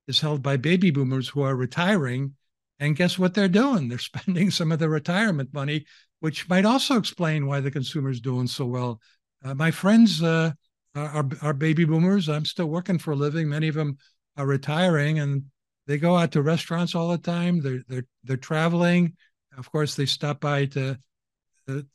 [0.07, 2.35] is held by baby boomers who are retiring.
[2.79, 3.88] And guess what they're doing?
[3.88, 5.85] They're spending some of their retirement money
[6.19, 8.99] which might also explain why the consumer is doing so well.
[9.43, 10.51] Uh, my friends uh,
[10.95, 12.27] are, are baby boomers.
[12.27, 13.49] I'm still working for a living.
[13.49, 13.97] Many of them
[14.39, 15.43] are retiring, and
[15.86, 17.62] they go out to restaurants all the time.
[17.62, 19.13] They're they're they're traveling.
[19.58, 20.97] Of course, they stop by to,
[21.67, 21.86] to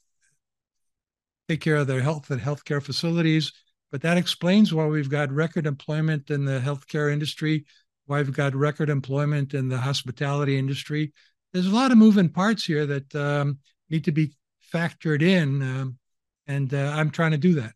[1.48, 3.52] take care of their health at healthcare facilities.
[3.90, 7.64] But that explains why we've got record employment in the healthcare industry,
[8.06, 11.12] why we've got record employment in the hospitality industry.
[11.52, 14.34] There's a lot of moving parts here that um, need to be
[14.72, 15.98] factored in, um,
[16.46, 17.72] and uh, I'm trying to do that.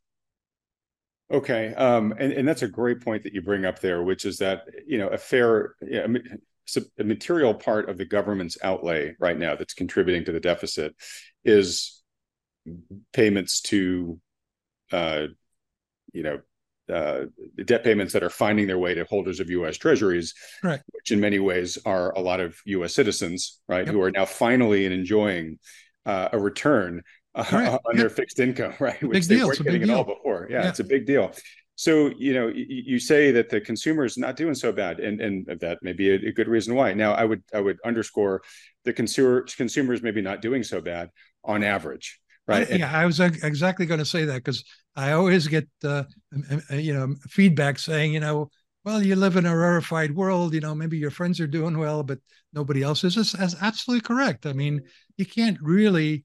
[1.31, 4.39] Okay, um, and and that's a great point that you bring up there, which is
[4.39, 5.75] that you know a fair,
[6.99, 10.95] a material part of the government's outlay right now that's contributing to the deficit
[11.45, 12.03] is
[13.13, 14.21] payments to,
[14.93, 15.27] uh,
[16.13, 16.41] you know,
[16.93, 17.27] uh,
[17.65, 19.77] debt payments that are finding their way to holders of U.S.
[19.77, 20.81] Treasuries, right.
[20.93, 22.95] which in many ways are a lot of U.S.
[22.95, 23.95] citizens, right, yep.
[23.95, 25.59] who are now finally enjoying
[26.07, 27.03] uh, a return
[27.35, 29.01] uh, on their fixed income, right?
[29.03, 29.47] Which big they deal.
[29.47, 30.47] weren't getting at all before.
[30.51, 31.33] Yeah, yeah, it's a big deal.
[31.77, 35.21] So you know, you, you say that the consumer is not doing so bad, and
[35.21, 36.93] and that may be a, a, good reason why.
[36.93, 38.43] Now, I would I would underscore
[38.85, 41.11] the consumer consumers maybe not doing so bad
[41.45, 42.69] on average, right?
[42.69, 44.65] I, yeah, I was exactly going to say that because
[44.97, 46.03] I always get uh,
[46.71, 48.51] you know feedback saying you know
[48.85, 52.03] well you live in a rarefied world you know maybe your friends are doing well
[52.03, 52.19] but
[52.53, 53.15] nobody else is.
[53.15, 54.47] That's absolutely correct.
[54.47, 54.83] I mean
[55.17, 56.25] you can't really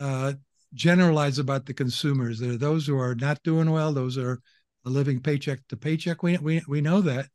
[0.00, 0.34] uh,
[0.74, 2.38] generalize about the consumers.
[2.38, 3.92] There are those who are not doing well.
[3.92, 4.40] Those are
[4.84, 6.22] living paycheck to paycheck.
[6.22, 7.28] We we we know that.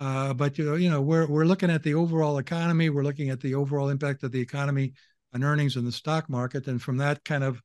[0.00, 2.88] Uh, but you know, you know, we're we're looking at the overall economy.
[2.90, 4.92] We're looking at the overall impact of the economy
[5.34, 7.60] on earnings in the stock market, and from that kind of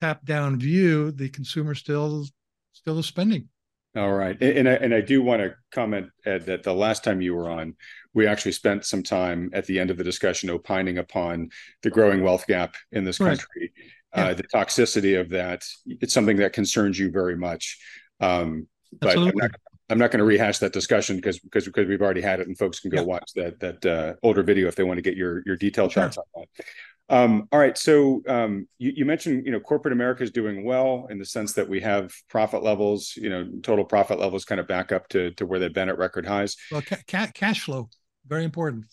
[0.00, 2.26] top-down view, the consumer still
[2.72, 3.48] still is spending.
[3.96, 7.04] All right, and, and I and I do want to comment Ed, that the last
[7.04, 7.74] time you were on,
[8.14, 11.50] we actually spent some time at the end of the discussion opining upon
[11.82, 13.72] the growing wealth gap in this country,
[14.16, 14.30] right.
[14.30, 15.64] uh, the toxicity of that.
[15.86, 17.78] It's something that concerns you very much.
[18.20, 18.66] Um,
[19.00, 19.50] but I'm not,
[19.88, 22.58] I'm not, going to rehash that discussion because because because we've already had it, and
[22.58, 23.06] folks can go yeah.
[23.06, 26.04] watch that that uh, older video if they want to get your your detailed sure.
[26.04, 26.64] thoughts on that.
[27.08, 31.08] Um, all right, so um, you, you, mentioned you know corporate America is doing well
[31.10, 34.68] in the sense that we have profit levels, you know, total profit levels kind of
[34.68, 36.56] back up to to where they've been at record highs.
[36.70, 37.90] Well, ca- ca- cash flow
[38.26, 38.86] very important.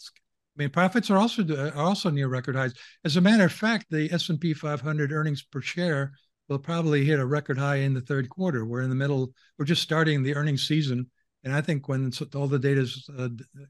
[0.58, 2.74] I mean, profits are also are also near record highs.
[3.06, 6.14] As a matter of fact, the S and P 500 earnings per share
[6.50, 8.66] will probably hit a record high in the third quarter.
[8.66, 9.34] We're in the middle.
[9.58, 11.10] We're just starting the earnings season,
[11.44, 12.88] and I think when all the data
[13.18, 13.30] uh,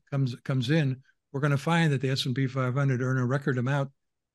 [0.10, 3.26] comes comes in, we're going to find that the S and P 500 earn a
[3.26, 3.92] record amount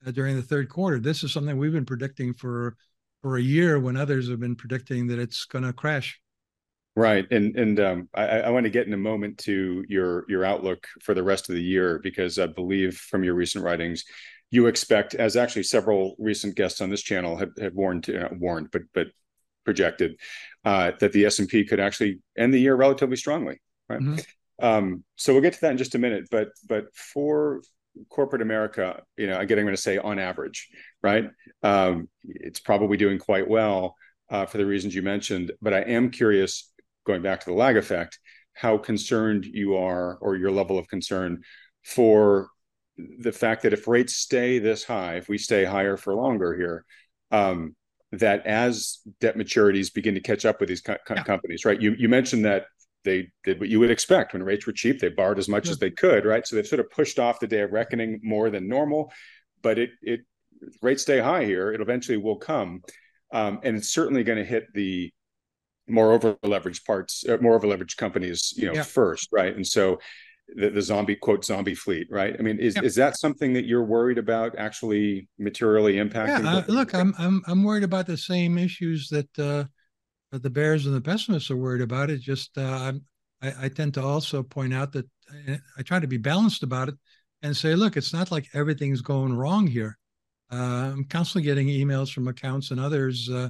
[0.06, 0.98] uh, during the third quarter.
[0.98, 2.76] This is something we've been predicting for
[3.22, 6.20] for a year, when others have been predicting that it's going to crash.
[6.94, 10.44] Right, and and um, I, I, want to get in a moment to your your
[10.44, 14.04] outlook for the rest of the year because I believe from your recent writings
[14.52, 18.68] you expect, as actually several recent guests on this channel have, have warned, uh, warned,
[18.70, 19.08] but but
[19.64, 20.20] projected
[20.64, 23.60] uh, that the S and P could actually end the year relatively strongly.
[23.88, 24.00] Right.
[24.00, 24.64] Mm-hmm.
[24.64, 26.28] Um, so we'll get to that in just a minute.
[26.30, 27.62] But but for
[28.10, 30.68] corporate America, you know, again, I'm going to say on average,
[31.02, 31.30] right?
[31.62, 33.96] Um, it's probably doing quite well
[34.30, 35.52] uh, for the reasons you mentioned.
[35.62, 36.71] But I am curious,
[37.04, 38.18] going back to the lag effect,
[38.54, 41.42] how concerned you are, or your level of concern
[41.82, 42.48] for
[42.96, 46.84] the fact that if rates stay this high, if we stay higher for longer here,
[47.30, 47.74] um,
[48.12, 51.22] that as debt maturities begin to catch up with these co- yeah.
[51.22, 51.80] companies, right?
[51.80, 52.66] You you mentioned that
[53.04, 55.72] they did what you would expect when rates were cheap; they borrowed as much yeah.
[55.72, 56.46] as they could, right?
[56.46, 59.12] So they've sort of pushed off the day of reckoning more than normal.
[59.62, 60.20] But it it
[60.82, 62.82] rates stay high here, it eventually will come,
[63.32, 65.12] um, and it's certainly going to hit the
[65.92, 68.82] more over leveraged parts, uh, more over leveraged companies, you know, yeah.
[68.82, 69.54] first, right?
[69.54, 69.98] And so
[70.54, 72.34] the, the zombie quote zombie fleet, right?
[72.38, 72.84] I mean, is yep.
[72.84, 76.44] is that something that you're worried about actually materially impacting?
[76.44, 79.64] Yeah, uh, look, I'm I'm I'm worried about the same issues that uh,
[80.32, 82.10] that the bears and the pessimists are worried about.
[82.10, 82.92] It just uh,
[83.42, 86.62] I I tend to also point out that I, uh, I try to be balanced
[86.62, 86.94] about it
[87.42, 89.98] and say, look, it's not like everything's going wrong here.
[90.50, 93.48] Uh, I'm constantly getting emails from accounts and others, uh,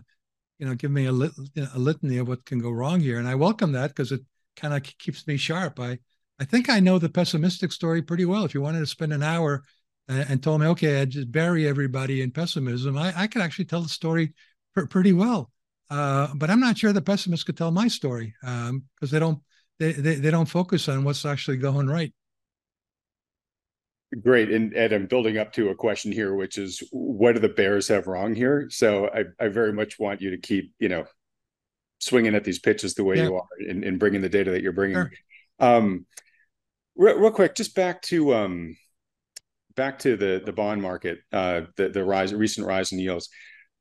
[0.58, 1.32] you know, give me a, lit,
[1.74, 4.20] a litany of what can go wrong here, and I welcome that because it
[4.56, 5.80] kind of keeps me sharp.
[5.80, 5.98] I
[6.38, 8.44] I think I know the pessimistic story pretty well.
[8.44, 9.62] If you wanted to spend an hour
[10.08, 13.66] and, and told me, okay, I'd just bury everybody in pessimism, I, I could actually
[13.66, 14.32] tell the story
[14.74, 15.52] pr- pretty well.
[15.88, 19.38] Uh, but I'm not sure the pessimists could tell my story because um, they don't
[19.78, 22.12] they, they, they don't focus on what's actually going right.
[24.20, 24.51] Great.
[24.51, 27.88] And Ed, I'm building up to a question here, which is what do the Bears
[27.88, 28.68] have wrong here?
[28.70, 31.05] So I, I very much want you to keep, you know,
[31.98, 33.25] swinging at these pitches the way yeah.
[33.25, 34.96] you are and, and bringing the data that you're bringing.
[34.96, 35.11] Sure.
[35.59, 36.07] Um,
[36.94, 38.77] Real, real quick, just back to um,
[39.77, 43.31] back to the the bond market, uh, the the rise, recent rise in yields.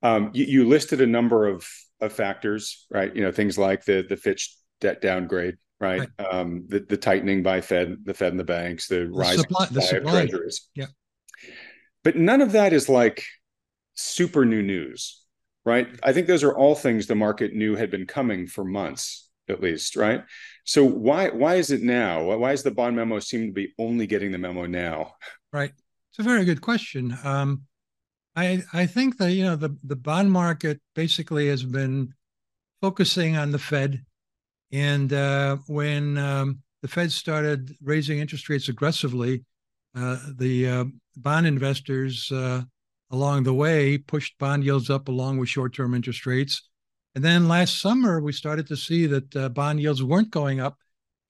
[0.01, 1.67] Um, you, you listed a number of
[1.99, 3.13] of factors, right?
[3.13, 6.07] You know, things like the the Fitch debt downgrade, right?
[6.19, 6.33] right.
[6.33, 9.65] Um, the the tightening by Fed, the Fed and the banks, the, the rising supply,
[9.71, 10.21] the supply.
[10.21, 10.69] of treasuries.
[10.75, 10.87] Yeah.
[12.03, 13.25] But none of that is like
[13.95, 15.21] super new news,
[15.65, 15.87] right?
[16.03, 19.61] I think those are all things the market knew had been coming for months at
[19.61, 20.23] least, right?
[20.63, 22.23] So why why is it now?
[22.23, 25.15] Why is the bond memo seem to be only getting the memo now?
[25.51, 25.71] Right.
[26.11, 27.17] It's a very good question.
[27.23, 27.63] Um,
[28.35, 32.13] I I think that you know the the bond market basically has been
[32.81, 34.03] focusing on the Fed,
[34.71, 39.43] and uh, when um, the Fed started raising interest rates aggressively,
[39.95, 40.85] uh, the uh,
[41.17, 42.61] bond investors uh,
[43.11, 46.69] along the way pushed bond yields up along with short-term interest rates
[47.15, 50.77] and then last summer, we started to see that uh, bond yields weren't going up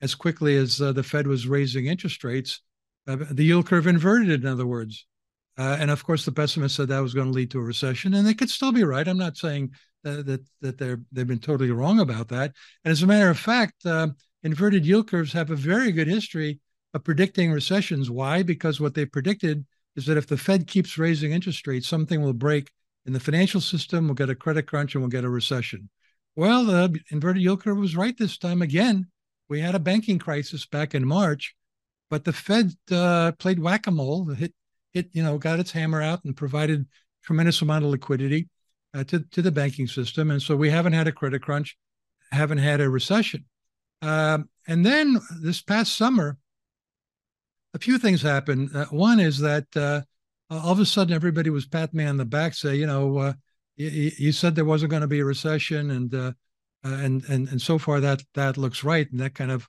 [0.02, 2.62] as quickly as uh, the Fed was raising interest rates.
[3.08, 5.06] The yield curve inverted, in other words.
[5.58, 8.26] And of course, the pessimists said that was going to lead to a recession, and
[8.26, 9.08] they could still be right.
[9.08, 9.72] I'm not saying
[10.06, 12.54] uh, that that they're they've been totally wrong about that.
[12.84, 14.10] And as a matter of fact, uh,
[14.44, 16.60] inverted yield curves have a very good history
[16.94, 18.10] of predicting recessions.
[18.10, 18.44] Why?
[18.44, 22.34] Because what they predicted is that if the Fed keeps raising interest rates, something will
[22.34, 22.72] break
[23.06, 24.06] in the financial system.
[24.06, 25.90] We'll get a credit crunch and we'll get a recession.
[26.36, 29.08] Well, the inverted yield curve was right this time again.
[29.50, 31.56] We had a banking crisis back in March,
[32.10, 34.54] but the Fed uh, played whack a mole, hit,
[34.94, 36.88] hit, you know, got its hammer out and provided
[37.24, 38.48] tremendous amount of liquidity
[38.94, 40.32] uh, to, to the banking system.
[40.32, 41.78] And so we haven't had a credit crunch,
[42.32, 43.46] haven't had a recession.
[44.02, 46.38] Um, and then this past summer,
[47.74, 48.76] a few things happened.
[48.76, 50.02] Uh, one is that uh,
[50.50, 53.34] all of a sudden everybody was patting me on the back, say, you know, uh,
[53.78, 56.34] you, you, said there wasn't going to be a recession, and uh,
[56.86, 59.68] uh, and and and so far that that looks right, and that kind of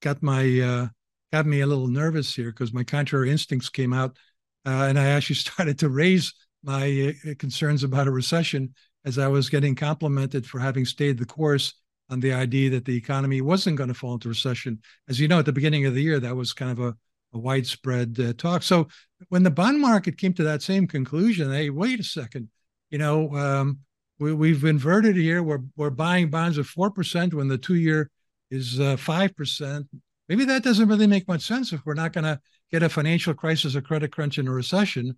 [0.00, 0.88] got my
[1.32, 4.16] got me a little nervous here because my contrary instincts came out,
[4.64, 6.32] and I actually started to raise
[6.62, 11.74] my concerns about a recession as I was getting complimented for having stayed the course
[12.10, 14.80] on the idea that the economy wasn't going to fall into recession.
[15.08, 16.96] As you know, at the beginning of the year, that was kind of a
[17.36, 18.62] a widespread uh, talk.
[18.62, 18.88] So
[19.28, 22.48] when the bond market came to that same conclusion, hey, wait a second,
[22.90, 23.78] you know, um,
[24.18, 25.42] we, have inverted here.
[25.42, 28.10] We're we're buying bonds at four percent when the two year
[28.50, 29.86] is uh, five uh, percent.
[30.28, 32.40] Maybe that doesn't really make much sense if we're not going to
[32.72, 35.16] get a financial crisis, a credit crunch, and a recession.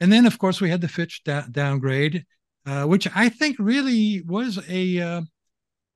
[0.00, 2.24] And then, of course, we had the Fitch da- downgrade,
[2.66, 5.22] uh, which I think really was a, uh,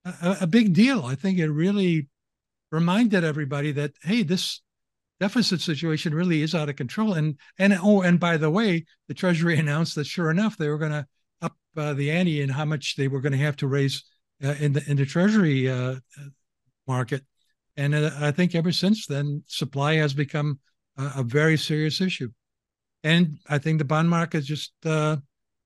[0.05, 1.05] a a big deal.
[1.05, 2.09] I think it really
[2.71, 4.61] reminded everybody that hey, this
[5.21, 7.15] deficit situation really is out of control.
[7.15, 10.79] And and oh, and by the way, the Treasury announced that sure enough they were
[10.79, 11.07] going to
[11.43, 14.05] up uh, the ante and how much they were going to have to raise
[14.43, 15.97] uh, in the in the Treasury uh,
[16.87, 17.23] market.
[17.77, 20.61] And uh, I think ever since then, supply has become
[20.97, 22.31] a, a, very serious issue.
[23.05, 25.19] And I think the bond market is just uh,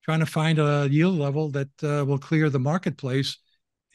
[0.03, 3.37] trying to find a yield level that uh, will clear the marketplace.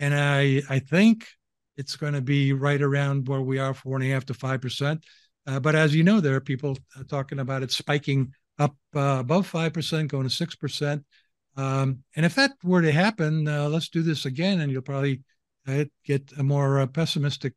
[0.00, 1.28] And I I think
[1.76, 4.60] it's going to be right around where we are, four and a half to five
[4.60, 5.04] percent.
[5.46, 9.18] Uh, but as you know, there are people uh, talking about it spiking up uh,
[9.20, 11.04] above 5%, going to 6%.
[11.56, 15.22] Um, and if that were to happen, uh, let's do this again, and you'll probably
[16.04, 17.54] get a more pessimistic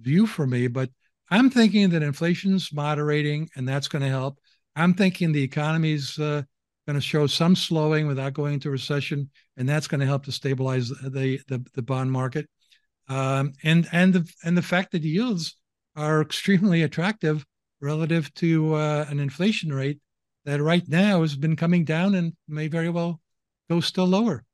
[0.00, 0.68] view for me.
[0.68, 0.90] But
[1.32, 4.38] I'm thinking that inflation's moderating, and that's going to help.
[4.76, 6.44] I'm thinking the economy's going
[6.86, 10.90] to show some slowing without going into recession, and that's going to help to stabilize
[10.90, 12.50] the the, the bond market.
[13.08, 15.56] Um, and and the and the fact that yields
[15.96, 17.46] are extremely attractive
[17.80, 20.00] relative to uh, an inflation rate
[20.44, 23.22] that right now has been coming down and may very well
[23.70, 24.44] go still lower.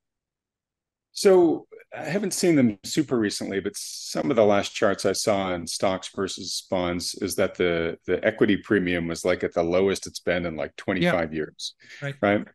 [1.10, 1.66] So
[1.98, 5.66] I haven't seen them super recently, but some of the last charts I saw on
[5.66, 10.20] stocks versus bonds is that the the equity premium was like at the lowest it's
[10.20, 11.74] been in like 25 years.
[12.00, 12.14] Right.
[12.20, 12.46] Right.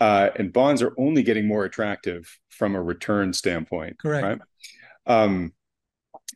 [0.00, 3.98] Uh, and bonds are only getting more attractive from a return standpoint.
[3.98, 4.24] Correct.
[4.26, 4.38] Right.
[5.06, 5.52] Um,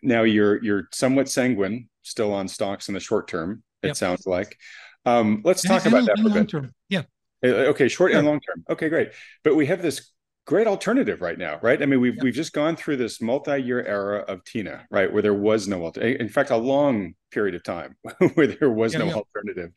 [0.03, 3.62] now you're you're somewhat sanguine still on stocks in the short term.
[3.83, 3.97] It yep.
[3.97, 4.59] sounds like.
[5.05, 6.49] Um, let's talk about that for a bit.
[6.49, 6.75] Term.
[6.88, 7.03] Yeah.
[7.44, 8.18] Uh, okay, short sure.
[8.18, 8.64] and long term.
[8.68, 9.11] Okay, great.
[9.44, 10.11] But we have this
[10.48, 11.82] great alternative right now, right?
[11.82, 12.24] I mean, we've yep.
[12.24, 16.22] we've just gone through this multi-year era of TINA, right, where there was no alternative.
[16.22, 17.96] In fact, a long period of time
[18.34, 19.14] where there was yeah, no yeah.
[19.14, 19.72] alternative,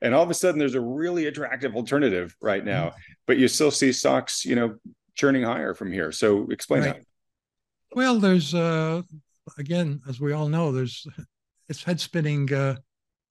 [0.00, 2.86] and all of a sudden there's a really attractive alternative right now.
[2.86, 3.12] Mm-hmm.
[3.26, 4.76] But you still see stocks, you know,
[5.14, 6.10] churning higher from here.
[6.10, 6.94] So explain right.
[6.94, 7.04] that.
[7.94, 9.02] Well, there's uh,
[9.58, 11.06] again, as we all know, there's
[11.68, 12.50] it's head spinning.
[12.50, 12.76] Uh,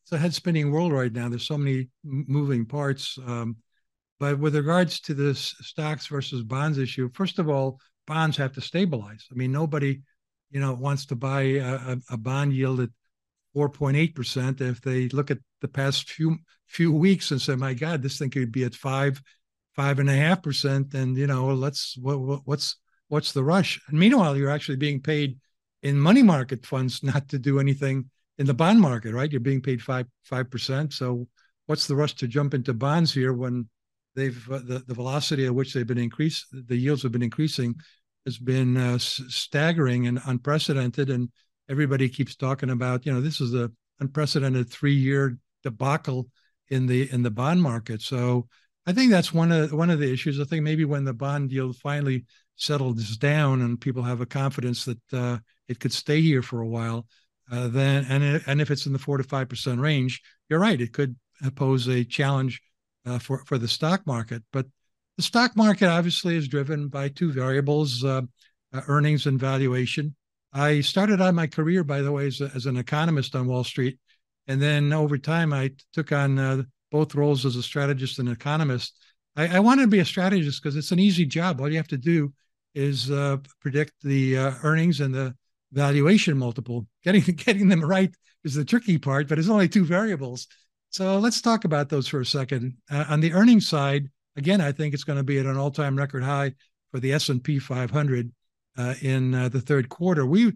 [0.03, 1.27] it's a head spinning world right now.
[1.27, 3.17] There's so many moving parts.
[3.25, 3.55] Um,
[4.23, 8.61] but with regards to this stocks versus bonds issue, first of all, bonds have to
[8.61, 9.27] stabilize.
[9.29, 9.99] I mean, nobody,
[10.49, 12.89] you know, wants to buy a, a bond yield at
[13.53, 18.01] 4.8 percent if they look at the past few few weeks and say, "My God,
[18.01, 19.21] this thing could be at five,
[19.75, 22.77] five and a half percent," and you know, let's what, what's
[23.09, 23.81] what's the rush?
[23.89, 25.37] And meanwhile, you're actually being paid
[25.81, 29.29] in money market funds not to do anything in the bond market, right?
[29.29, 30.93] You're being paid five five percent.
[30.93, 31.27] So
[31.65, 33.67] what's the rush to jump into bonds here when
[34.15, 37.75] they've uh, the, the velocity at which they've been increased, the yields have been increasing,
[38.25, 41.09] has been uh, staggering and unprecedented.
[41.09, 41.29] And
[41.69, 46.27] everybody keeps talking about, you know, this is a unprecedented three year debacle
[46.69, 48.01] in the in the bond market.
[48.01, 48.47] So
[48.85, 50.39] I think that's one of one of the issues.
[50.39, 52.25] I think maybe when the bond yield finally
[52.55, 56.67] settles down and people have a confidence that uh, it could stay here for a
[56.67, 57.07] while,
[57.51, 60.79] uh, then and and if it's in the four to five percent range, you're right.
[60.79, 61.15] It could
[61.55, 62.61] pose a challenge
[63.05, 64.43] uh, for for the stock market.
[64.51, 64.67] But
[65.17, 68.21] the stock market obviously is driven by two variables: uh,
[68.73, 70.15] uh, earnings and valuation.
[70.53, 73.63] I started out my career, by the way, as, a, as an economist on Wall
[73.63, 73.97] Street,
[74.47, 78.95] and then over time I took on uh, both roles as a strategist and economist.
[79.35, 81.59] I, I wanted to be a strategist because it's an easy job.
[81.59, 82.33] All you have to do
[82.75, 85.35] is uh, predict the earnings and the
[85.71, 86.87] valuation multiple.
[87.03, 90.47] Getting getting them right is the tricky part, but it's only two variables.
[90.93, 92.77] So let's talk about those for a second.
[92.89, 95.97] Uh, on the earnings side, again, I think it's going to be at an all-time
[95.97, 96.53] record high
[96.91, 98.31] for the S&P 500
[98.77, 100.23] uh, in uh, the third quarter.
[100.23, 100.53] We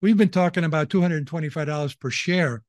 [0.00, 2.62] we've been talking about $225 per share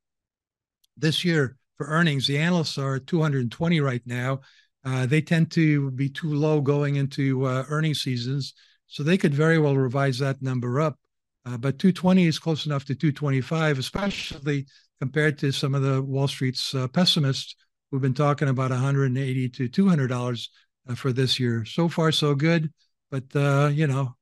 [0.97, 2.26] this year for earnings.
[2.26, 4.39] The analysts are at 220 right now.
[4.84, 8.55] Uh, they tend to be too low going into uh, earnings seasons,
[8.88, 10.97] so they could very well revise that number up.
[11.45, 14.65] Uh, but 220 is close enough to 225, especially
[15.02, 17.56] compared to some of the Wall Street's uh, pessimists
[17.89, 20.49] who've been talking about 180 to 200 dollars
[20.88, 21.66] uh, for this year.
[21.66, 22.72] So far, so good,
[23.10, 24.16] but uh, you know,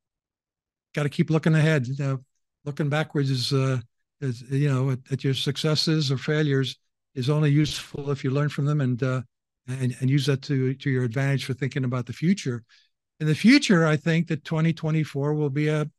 [0.96, 1.88] got to keep looking ahead.
[2.66, 3.52] looking backwards is,
[4.22, 6.78] is you know, at, at, your successes or failures
[7.14, 9.02] is only useful if you learn from them and
[9.68, 12.64] and, and use that to to your advantage for thinking about the future.
[13.20, 15.90] In the future, I think that 2024 will be a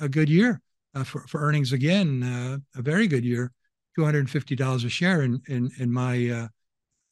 [0.00, 0.60] a good year
[0.94, 3.52] uh, for for earnings again, uh, a very good year,
[3.96, 6.48] two hundred and fifty dollars a share in in in my uh,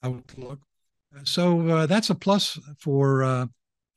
[0.03, 0.61] outlook.
[1.25, 3.47] So uh, that's a plus for uh,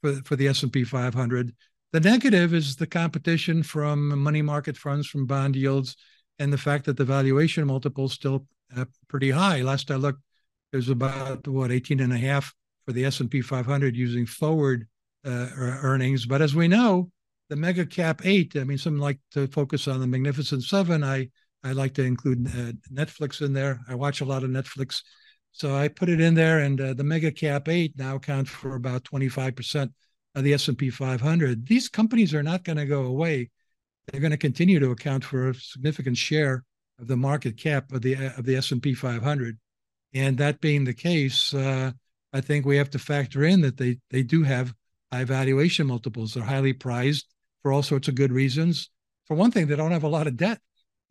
[0.02, 1.54] for for the S and P 500.
[1.94, 5.96] The negative is the competition from money market funds, from bond yields,
[6.38, 9.62] and the fact that the valuation multiple is still uh, pretty high.
[9.62, 10.22] Last I looked,
[10.72, 12.54] there's about what 18 and a half
[12.86, 14.88] for the S&P 500 using forward
[15.26, 16.26] uh, earnings.
[16.26, 17.10] But as we know,
[17.50, 21.04] the mega cap eight, I mean, some like to focus on the magnificent seven.
[21.04, 21.30] I,
[21.64, 23.82] I like to include uh, Netflix in there.
[23.88, 25.02] I watch a lot of Netflix.
[25.52, 28.76] So I put it in there and uh, the mega cap eight now account for
[28.76, 29.92] about 25%
[30.36, 31.66] of the S&P 500.
[31.66, 33.50] These companies are not going to go away.
[34.08, 36.64] They're going to continue to account for a significant share
[37.00, 39.58] of the market cap of the of the S&P 500.
[40.14, 41.92] And that being the case, uh,
[42.34, 44.74] I think we have to factor in that they they do have
[45.12, 46.34] high valuation multiples.
[46.34, 47.26] They're highly prized
[47.62, 48.90] for all sorts of good reasons.
[49.26, 50.60] For one thing, they don't have a lot of debt,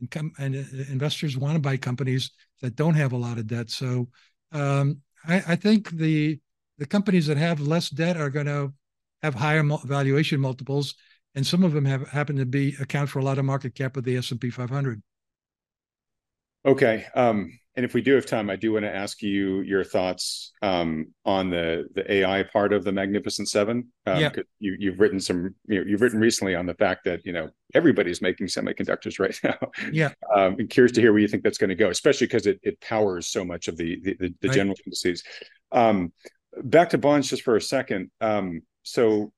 [0.01, 2.31] and, com- and uh, investors want to buy companies
[2.63, 3.71] that don't have a lot of debt.
[3.71, 4.09] So
[4.53, 6.39] um, I, I, think the
[6.79, 8.73] the companies that have less debt are going to
[9.23, 10.95] have higher valuation multiples,
[11.35, 13.97] and some of them have happen to be account for a lot of market cap
[13.97, 15.03] of the S and P 500.
[16.65, 17.07] Okay.
[17.15, 20.53] Um, and if we do have time, I do want to ask you your thoughts
[20.63, 23.89] um, on the the AI part of the Magnificent Seven.
[24.07, 24.31] Um, yeah.
[24.59, 25.55] You, you've written some.
[25.67, 29.39] You know, you've written recently on the fact that you know everybody's making semiconductors right
[29.45, 29.59] now.
[29.93, 30.13] Yeah.
[30.35, 32.59] Um, I'm curious to hear where you think that's going to go, especially because it
[32.63, 34.55] it powers so much of the the, the, right.
[34.55, 35.23] general indices.
[35.71, 36.15] Um,
[36.63, 38.11] back to bonds just for a second.
[38.23, 39.33] Um, so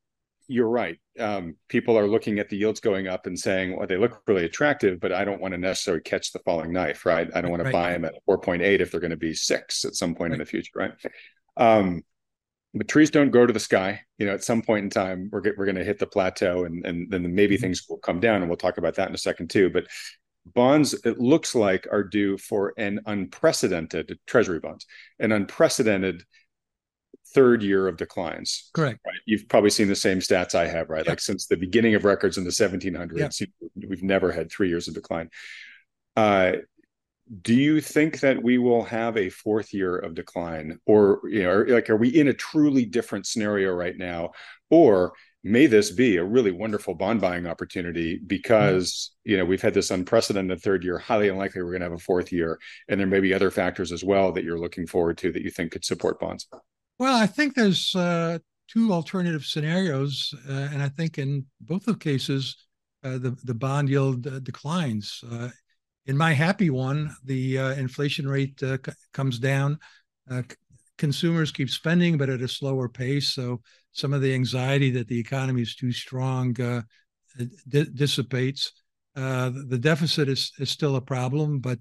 [0.48, 0.98] you're right.
[1.18, 4.46] Um, people are looking at the yields going up and saying, well, they look really
[4.46, 7.28] attractive, but I don't want to necessarily catch the falling knife, right?
[7.34, 9.94] I don't want to buy them at 4.8 if they're going to be six at
[9.94, 10.36] some point right.
[10.36, 10.92] in the future, right?
[11.58, 12.02] Um,
[12.74, 14.00] but trees don't grow to the sky.
[14.18, 16.84] You know, at some point in time, we're we're going to hit the plateau, and
[16.86, 17.62] and then maybe mm-hmm.
[17.62, 19.70] things will come down, and we'll talk about that in a second too.
[19.70, 19.86] But
[20.54, 24.86] bonds, it looks like, are due for an unprecedented treasury bonds,
[25.18, 26.24] an unprecedented
[27.34, 28.70] third year of declines.
[28.72, 29.00] Correct.
[29.06, 29.14] Right?
[29.26, 31.00] You've probably seen the same stats I have, right?
[31.00, 31.08] Yep.
[31.08, 33.50] Like since the beginning of records in the 1700s, yep.
[33.88, 35.30] we've never had three years of decline.
[36.16, 36.52] Uh,
[37.42, 41.62] do you think that we will have a fourth year of decline, or you know,
[41.68, 44.30] like, are we in a truly different scenario right now,
[44.70, 45.12] or
[45.44, 49.30] may this be a really wonderful bond buying opportunity because mm-hmm.
[49.30, 51.98] you know we've had this unprecedented third year highly unlikely we're going to have a
[51.98, 52.58] fourth year
[52.88, 55.50] and there may be other factors as well that you're looking forward to that you
[55.50, 56.48] think could support bonds
[56.98, 58.38] well, I think there's uh,
[58.68, 62.56] two alternative scenarios, uh, and I think in both of cases,
[63.04, 65.22] uh, the the bond yield uh, declines.
[65.30, 65.50] Uh,
[66.06, 68.76] in my happy one, the uh, inflation rate c-
[69.12, 69.78] comes down.
[70.30, 70.56] C-
[70.96, 73.28] consumers keep spending, but at a slower pace.
[73.28, 73.60] So
[73.92, 78.72] some of the anxiety that the economy is too strong d- dissipates.
[79.14, 81.78] the deficit is is still a problem, but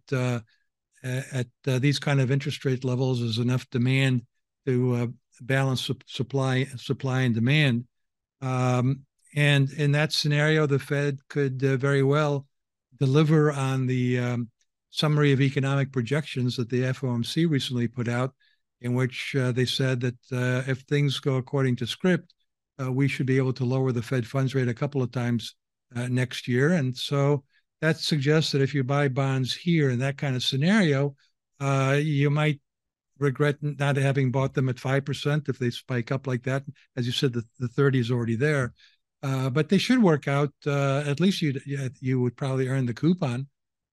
[1.03, 4.21] at these kind of interest rate levels, there's enough demand
[4.67, 5.07] to uh,
[5.41, 7.85] balance supply supply and demand.
[8.41, 9.01] Um,
[9.35, 12.45] and in that scenario, the Fed could uh, very well
[12.99, 14.49] deliver on the um,
[14.89, 18.33] summary of economic projections that the FOMC recently put out,
[18.81, 22.33] in which uh, they said that uh, if things go according to script,
[22.81, 25.55] uh, we should be able to lower the Fed funds rate a couple of times
[25.95, 26.73] uh, next year.
[26.73, 27.43] And so
[27.81, 31.15] that suggests that if you buy bonds here in that kind of scenario,
[31.59, 32.59] you might
[33.19, 36.63] regret not having bought them at 5% if they spike up like that.
[36.95, 38.73] As you said, the, the 30 is already there.
[39.23, 40.53] Uh, but they should work out.
[40.65, 41.59] Uh, at least you
[41.99, 43.47] you would probably earn the coupon,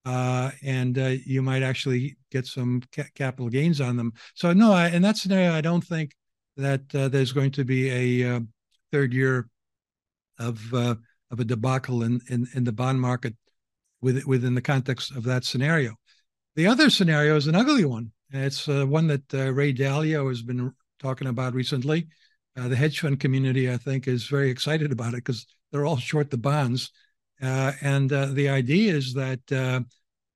[0.05, 4.13] uh, and uh, you might actually get some ca- capital gains on them.
[4.35, 6.13] So no, I, in that scenario, I don't think
[6.59, 8.41] that uh, there's going to be a uh,
[8.93, 9.49] third year
[10.39, 13.35] of of a debacle in, in in the bond market
[14.05, 15.95] with, within the context of that scenario.
[16.55, 18.13] The other scenario is an ugly one.
[18.31, 22.09] It's uh, one that uh, Ray Dalio has been talking about recently.
[22.57, 25.97] Uh, the hedge fund community, I think, is very excited about it because they're all
[25.97, 26.91] short the bonds.
[27.41, 29.85] and the idea is that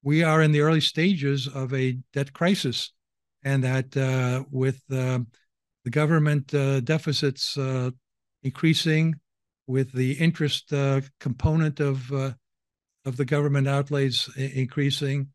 [0.03, 2.93] we are in the early stages of a debt crisis,
[3.43, 5.19] and that uh, with uh,
[5.85, 7.59] the government uh, deficits
[8.43, 9.15] increasing,
[9.67, 10.73] with the interest
[11.21, 12.11] component of
[13.05, 15.29] of the government outlays increasing,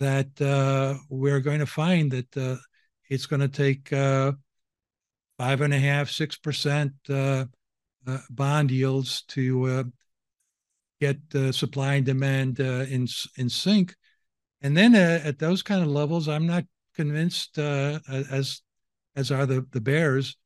[0.00, 2.56] that uh, we're going to find that uh,
[3.08, 4.32] it's going to take uh,
[5.38, 7.44] five and a half, six percent uh,
[8.06, 9.84] uh, bond yields to uh,
[11.00, 11.18] get
[11.54, 13.94] supply and demand in in sync.
[14.62, 18.62] And then at those kind of levels, I'm not convinced, as
[19.16, 20.36] as are the the bears.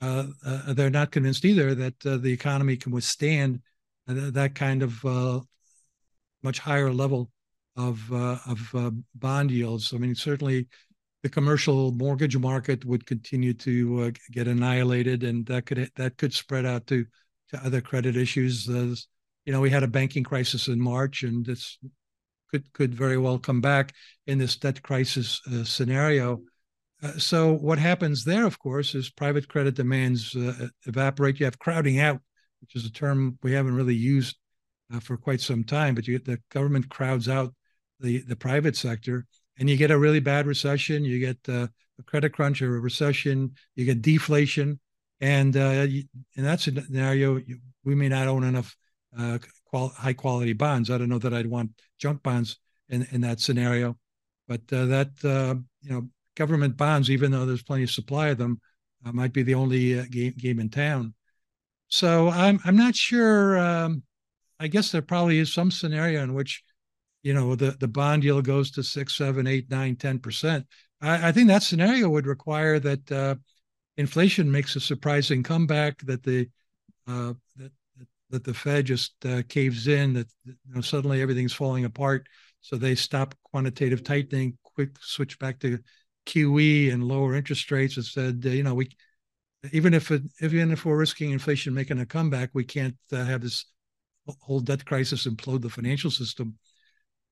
[0.00, 3.60] they're not convinced either that the economy can withstand
[4.06, 5.44] that kind of
[6.42, 7.30] much higher level
[7.88, 9.92] of uh, of uh, bond yields.
[9.94, 10.68] I mean, certainly
[11.22, 16.32] the commercial mortgage market would continue to uh, get annihilated, and that could that could
[16.32, 17.04] spread out to
[17.50, 18.68] to other credit issues.
[18.68, 19.06] As,
[19.44, 21.78] you know, we had a banking crisis in March, and this
[22.50, 23.92] could could very well come back
[24.26, 26.40] in this debt crisis uh, scenario.
[27.02, 31.40] Uh, so what happens there, of course, is private credit demands uh, evaporate.
[31.40, 32.20] You have crowding out,
[32.60, 34.36] which is a term we haven't really used
[34.92, 35.94] uh, for quite some time.
[35.94, 37.54] But you the government crowds out
[38.00, 39.26] the the private sector,
[39.58, 41.04] and you get a really bad recession.
[41.04, 43.54] You get uh, a credit crunch or a recession.
[43.74, 44.80] You get deflation,
[45.20, 45.86] and uh,
[46.36, 48.76] in that scenario, you, we may not own enough
[49.18, 50.90] uh, qual- high quality bonds.
[50.90, 53.96] I don't know that I'd want junk bonds in in that scenario,
[54.48, 58.38] but uh, that uh, you know government bonds, even though there's plenty of supply of
[58.38, 58.60] them,
[59.04, 61.14] uh, might be the only game game in town.
[61.88, 63.58] So I'm I'm not sure.
[63.58, 64.02] Um,
[64.60, 66.62] I guess there probably is some scenario in which,
[67.22, 70.66] you know, the, the bond yield goes to six, seven, eight, nine, ten percent.
[71.00, 73.34] I, I think that scenario would require that uh,
[73.96, 76.48] inflation makes a surprising comeback, that the
[77.06, 77.72] uh, that
[78.30, 82.26] that the Fed just uh, caves in, that you know, suddenly everything's falling apart,
[82.60, 85.78] so they stop quantitative tightening, quick switch back to
[86.26, 88.88] QE and lower interest rates, and said, uh, you know, we
[89.72, 93.42] even if it, even if we're risking inflation making a comeback, we can't uh, have
[93.42, 93.66] this
[94.40, 96.56] whole debt crisis implode the financial system.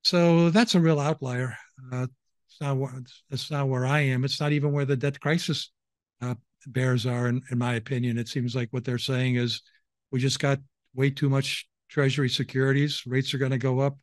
[0.09, 1.55] So that's a real outlier.
[1.93, 2.07] Uh,
[2.49, 4.25] it's not where, it's not where I am.
[4.25, 5.71] It's not even where the debt crisis
[6.23, 6.35] uh,
[6.67, 8.17] bears are, in, in my opinion.
[8.17, 9.61] It seems like what they're saying is
[10.11, 10.61] we just got
[10.95, 13.03] way too much Treasury securities.
[13.07, 13.99] Rates are going to go up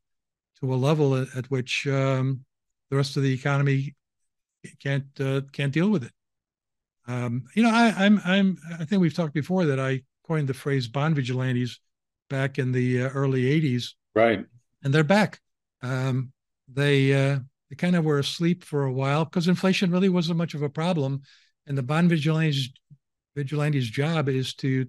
[0.60, 2.42] to a level at, at which um,
[2.92, 3.96] the rest of the economy
[4.80, 6.12] can't uh, can't deal with it.
[7.08, 10.54] Um, you know, I, I'm I'm I think we've talked before that I coined the
[10.54, 11.80] phrase bond vigilantes
[12.30, 13.94] back in the uh, early 80s.
[14.14, 14.46] Right.
[14.84, 15.40] And they're back.
[15.82, 16.32] Um,
[16.68, 20.54] they uh, they kind of were asleep for a while because inflation really wasn't much
[20.54, 21.22] of a problem.
[21.68, 22.70] And the bond vigilantes
[23.36, 24.88] vigilantes job is to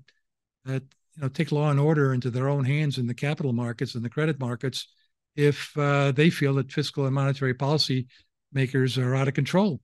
[0.68, 3.94] uh, you know take law and order into their own hands in the capital markets
[3.94, 4.88] and the credit markets
[5.34, 8.06] if uh, they feel that fiscal and monetary policy
[8.52, 9.80] makers are out of control.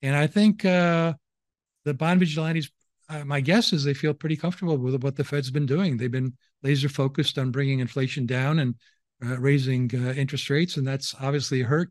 [0.00, 1.14] And I think uh,
[1.84, 2.70] the bond vigilantes
[3.08, 5.96] uh, my guess is they feel pretty comfortable with what the Fed's been doing.
[5.96, 8.74] They've been laser focused on bringing inflation down and
[9.38, 11.90] raising uh, interest rates, and that's obviously hurt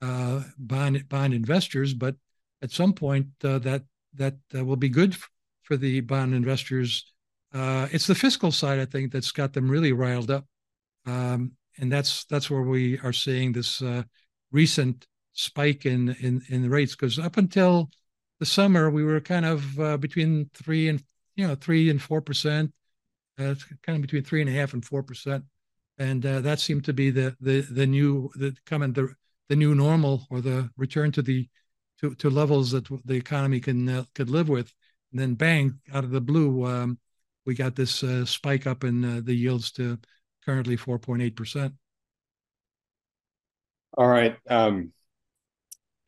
[0.00, 1.94] uh, bond bond investors.
[1.94, 2.16] But
[2.62, 3.82] at some point, uh, that
[4.14, 5.16] that uh, will be good
[5.62, 7.12] for the bond investors.
[7.54, 10.46] it's the fiscal side, I think, that's got them really riled up,
[11.06, 13.82] um, and that's that's where we are seeing this
[14.50, 17.90] recent spike in in in rates because up until
[18.38, 21.02] the summer we were kind of uh, between three and
[21.36, 22.72] you know three and four percent,
[23.38, 25.44] uh, kind of between three and a half and four percent,
[25.98, 29.14] and uh, that seemed to be the the the new the coming the
[29.48, 31.48] the new normal or the return to the
[32.00, 34.72] to, to levels that the economy can uh, could live with.
[35.12, 36.98] And then bang, out of the blue, um,
[37.44, 39.98] we got this uh, spike up in uh, the yields to
[40.44, 41.74] currently 4.8 percent.
[43.96, 44.36] All right.
[44.48, 44.92] Um,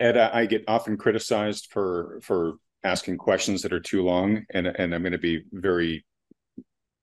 [0.00, 4.94] Ed, I get often criticized for for asking questions that are too long, and and
[4.94, 6.04] I'm going to be very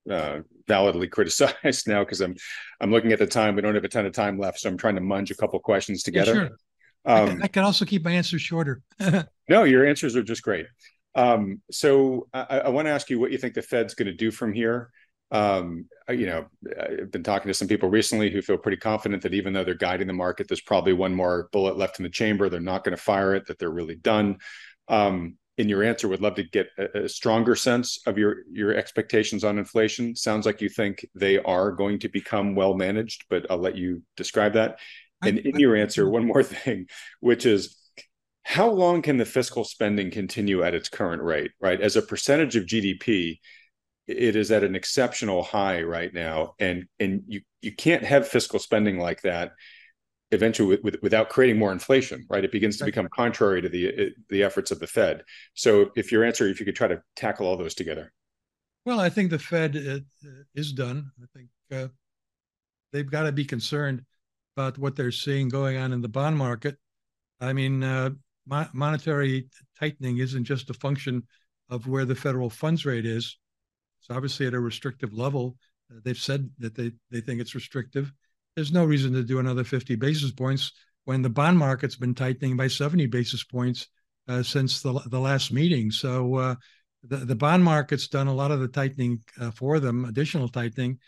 [0.09, 2.35] uh, validly criticized now because I'm
[2.79, 3.55] I'm looking at the time.
[3.55, 5.59] We don't have a ton of time left, so I'm trying to munge a couple
[5.59, 6.33] questions together.
[6.33, 6.57] Yeah, sure.
[7.03, 8.81] Um, I, can, I, can, also keep my answers shorter.
[9.49, 10.67] no, your answers are just great.
[11.15, 14.13] Um, so I, I want to ask you what you think the Fed's going to
[14.13, 14.91] do from here
[15.31, 16.45] um, you know,
[16.77, 19.75] I've been talking to some people recently who feel pretty confident that even though they're
[19.75, 22.49] guiding the market, there's probably one more bullet left in the chamber.
[22.49, 24.37] They're not going to fire it, that they're really done.
[24.89, 28.73] Um, in your answer, would love to get a, a, stronger sense of your your
[28.73, 30.15] expectations on inflation.
[30.15, 34.01] Sounds like you think they are going to become well managed, but I'll let you
[34.15, 34.79] describe that.
[35.23, 36.87] And in your answer, one more thing,
[37.19, 37.77] which is
[38.43, 41.51] how long can the fiscal spending continue at its current rate?
[41.59, 43.39] Right, as a percentage of GDP,
[44.07, 48.59] it is at an exceptional high right now, and and you you can't have fiscal
[48.59, 49.51] spending like that
[50.31, 52.43] eventually with, with, without creating more inflation right?
[52.43, 55.23] It begins to become contrary to the the efforts of the fed.
[55.53, 58.11] So if your answer if you could try to tackle all those together.
[58.85, 59.99] Well i think the fed uh,
[60.55, 61.11] is done.
[61.21, 61.87] I think uh,
[62.91, 64.03] they've got to be concerned
[64.55, 66.77] about what they're seeing going on in the bond market.
[67.39, 68.11] I mean uh,
[68.47, 69.47] mo- monetary
[69.79, 71.23] tightening isn't just a function
[71.69, 73.37] of where the federal funds rate is.
[74.01, 75.55] It's obviously at a restrictive level.
[75.89, 78.11] Uh, they've said that they, they think it's restrictive
[78.55, 80.71] there's no reason to do another 50 basis points
[81.05, 83.87] when the bond market's been tightening by 70 basis points
[84.27, 85.91] uh, since the, the last meeting.
[85.91, 86.55] So uh,
[87.03, 90.99] the, the bond market's done a lot of the tightening uh, for them, additional tightening.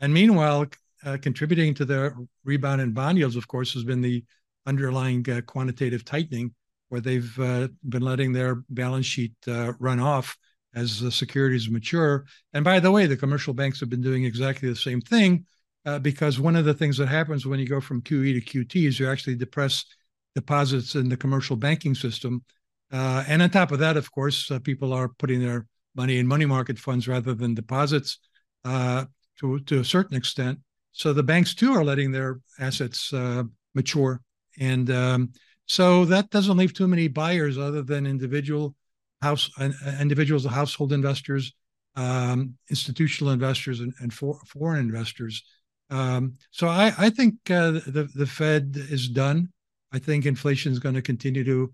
[0.00, 0.66] And meanwhile,
[1.04, 4.24] uh, contributing to the rebound in bond yields, of course, has been the
[4.66, 6.54] underlying uh, quantitative tightening,
[6.88, 10.36] where they've uh, been letting their balance sheet run off
[10.74, 12.24] as the securities mature.
[12.52, 15.46] And by the way, the commercial banks have been doing exactly the same thing
[15.84, 18.86] uh, because one of the things that happens when you go from QE to QT
[18.86, 19.84] is you actually depress
[20.34, 22.42] deposits in the commercial banking system.
[22.92, 26.26] Uh, and on top of that, of course, uh, people are putting their money in
[26.26, 28.18] money market funds rather than deposits
[28.64, 29.04] uh,
[29.38, 30.58] to, to a certain extent.
[30.92, 34.20] So the banks too are letting their assets uh, mature.
[34.58, 35.32] And um,
[35.66, 38.74] so that doesn't leave too many buyers other than individual
[39.22, 39.70] house uh,
[40.00, 41.54] individuals, household investors,
[41.94, 45.44] um, institutional investors, and, and for, foreign investors.
[45.90, 49.50] Um, so I, I think uh, the the Fed is done.
[49.92, 51.72] I think inflation is going to continue to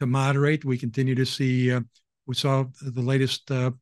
[0.00, 0.64] to moderate.
[0.64, 1.72] We continue to see.
[1.72, 1.80] Uh,
[2.26, 3.72] we saw the latest uh,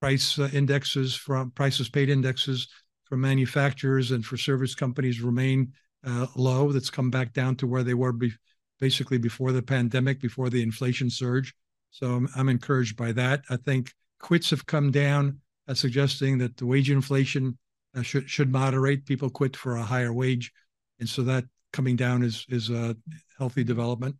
[0.00, 2.68] price uh, indexes from prices paid indexes
[3.04, 5.72] for manufacturers and for service companies remain
[6.06, 6.72] uh, low.
[6.72, 8.32] That's come back down to where they were be-
[8.80, 11.54] basically before the pandemic, before the inflation surge.
[11.90, 13.44] So I'm, I'm encouraged by that.
[13.48, 17.56] I think quits have come down, uh, suggesting that the wage inflation
[17.96, 19.06] uh, should should moderate.
[19.06, 20.52] People quit for a higher wage,
[20.98, 22.96] and so that coming down is is a
[23.38, 24.16] healthy development.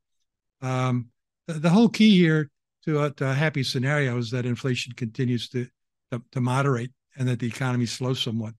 [0.62, 1.08] Um,
[1.46, 2.50] the, the, whole key here
[2.84, 5.66] to a, to a, happy scenario is that inflation continues to,
[6.10, 8.54] to, to moderate and that the economy slows somewhat.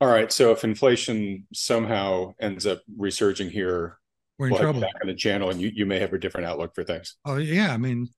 [0.00, 0.30] All right.
[0.32, 3.98] So if inflation somehow ends up resurging here,
[4.38, 4.80] we're in we'll trouble.
[4.80, 7.16] Back on the channel, and you, you may have a different outlook for things.
[7.24, 8.08] Oh yeah, I mean,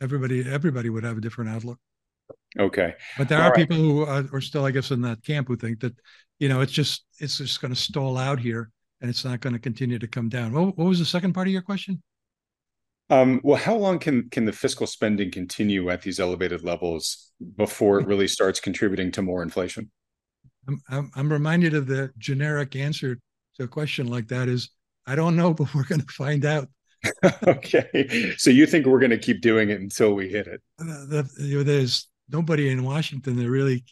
[0.00, 1.78] everybody everybody would have a different outlook.
[2.58, 2.94] Okay.
[3.16, 3.56] But there All are right.
[3.56, 5.94] people who are, are, still, I guess, in that camp who think that,
[6.38, 9.54] you know, it's just it's just going to stall out here and it's not going
[9.54, 10.52] to continue to come down.
[10.52, 12.02] What, what was the second part of your question?
[13.10, 18.00] Um, well, how long can can the fiscal spending continue at these elevated levels before
[18.00, 19.90] it really starts contributing to more inflation?
[20.68, 23.18] I'm, I'm, I'm reminded of the generic answer
[23.56, 24.70] to a question like that is
[25.06, 26.68] I don't know, but we're going to find out.
[27.46, 30.62] okay, so you think we're going to keep doing it until we hit it?
[30.80, 33.84] Uh, the, you know, there's nobody in Washington that really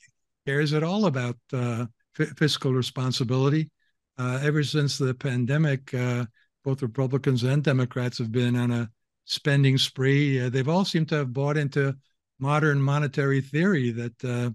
[0.46, 1.86] cares at all about uh,
[2.18, 3.70] f- fiscal responsibility.
[4.18, 6.24] Uh, ever since the pandemic, uh,
[6.64, 8.90] both Republicans and Democrats have been on a
[9.24, 10.40] spending spree.
[10.40, 11.94] Uh, they've all seemed to have bought into
[12.38, 14.50] modern monetary theory that, uh,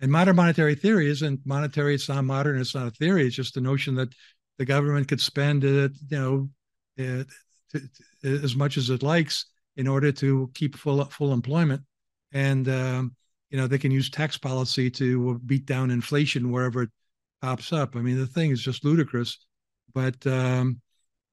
[0.00, 3.54] and modern monetary theory isn't monetary, it's not modern, it's not a theory, it's just
[3.54, 4.12] the notion that
[4.58, 6.50] the government could spend it, you know,
[6.98, 7.24] uh,
[7.72, 7.80] t-
[8.22, 11.82] t- as much as it likes in order to keep full full employment.
[12.32, 13.16] And um,
[13.50, 16.90] you know they can use tax policy to beat down inflation wherever it
[17.40, 17.96] pops up.
[17.96, 19.38] I mean, the thing is just ludicrous,
[19.94, 20.80] but um,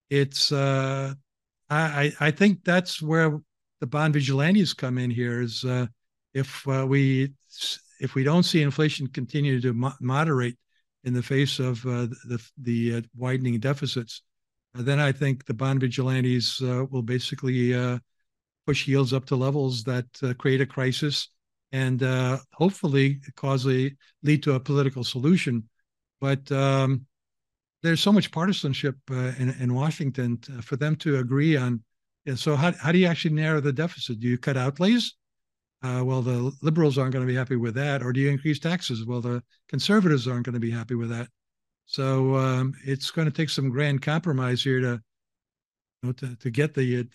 [0.09, 1.13] it's uh,
[1.69, 3.39] I I think that's where
[3.79, 5.41] the bond vigilantes come in here.
[5.41, 5.87] Is uh,
[6.33, 7.33] if uh, we
[7.99, 10.57] if we don't see inflation continue to mo- moderate
[11.03, 14.21] in the face of uh, the the uh, widening deficits,
[14.77, 17.73] uh, then I think the bond vigilantes will basically
[18.65, 20.05] push yields up to levels that
[20.37, 21.29] create a crisis
[21.73, 25.67] and uh, hopefully a lead to a political solution.
[26.21, 27.05] But um,
[27.81, 31.83] there's so much partisanship uh, in, in Washington to, for them to agree on.
[32.25, 34.21] Yeah, so how how do you actually narrow the deficit?
[34.21, 35.15] Do you cut outlays?
[35.81, 38.01] Uh, well, the liberals aren't going to be happy with that.
[38.01, 39.05] Or do you increase taxes?
[39.05, 41.27] Well, the conservatives aren't going to be happy with that.
[41.85, 45.01] So um, it's going to take some grand compromise here to,
[46.01, 47.09] you know, to, to get the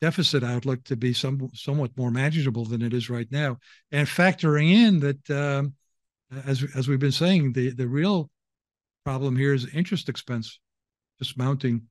[0.00, 3.58] deficit outlook to be some, somewhat more manageable than it is right now.
[3.90, 5.74] And factoring in that, um,
[6.46, 8.30] as as we've been saying, the the real
[9.04, 10.58] problem here is interest expense
[11.18, 11.82] just mounting.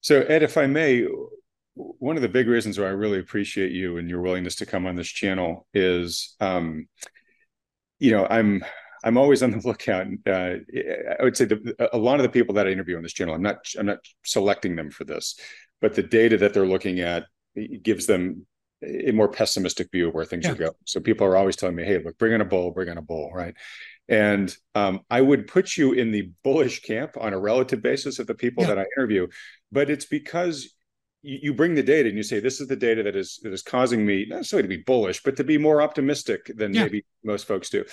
[0.00, 1.06] So, Ed, if I may,
[1.74, 4.86] one of the big reasons why I really appreciate you and your willingness to come
[4.86, 6.86] on this channel is, um,
[7.98, 8.64] you know, I'm
[9.02, 10.06] I'm always on the lookout.
[10.26, 10.56] Uh,
[11.18, 13.34] I would say the, a lot of the people that I interview on this channel,
[13.34, 15.38] I'm not I'm not selecting them for this,
[15.80, 17.26] but the data that they're looking at
[17.82, 18.46] gives them
[18.82, 20.52] a more pessimistic view of where things yeah.
[20.52, 20.72] are going.
[20.84, 23.02] So people are always telling me, "Hey, look, bring in a bull, bring in a
[23.02, 23.54] bull," right?
[24.08, 28.26] And um, I would put you in the bullish camp on a relative basis of
[28.26, 28.74] the people yeah.
[28.74, 29.26] that I interview,
[29.72, 30.74] but it's because
[31.22, 33.52] you, you bring the data and you say this is the data that is that
[33.52, 36.82] is causing me not necessarily to be bullish, but to be more optimistic than yeah.
[36.82, 37.84] maybe most folks do.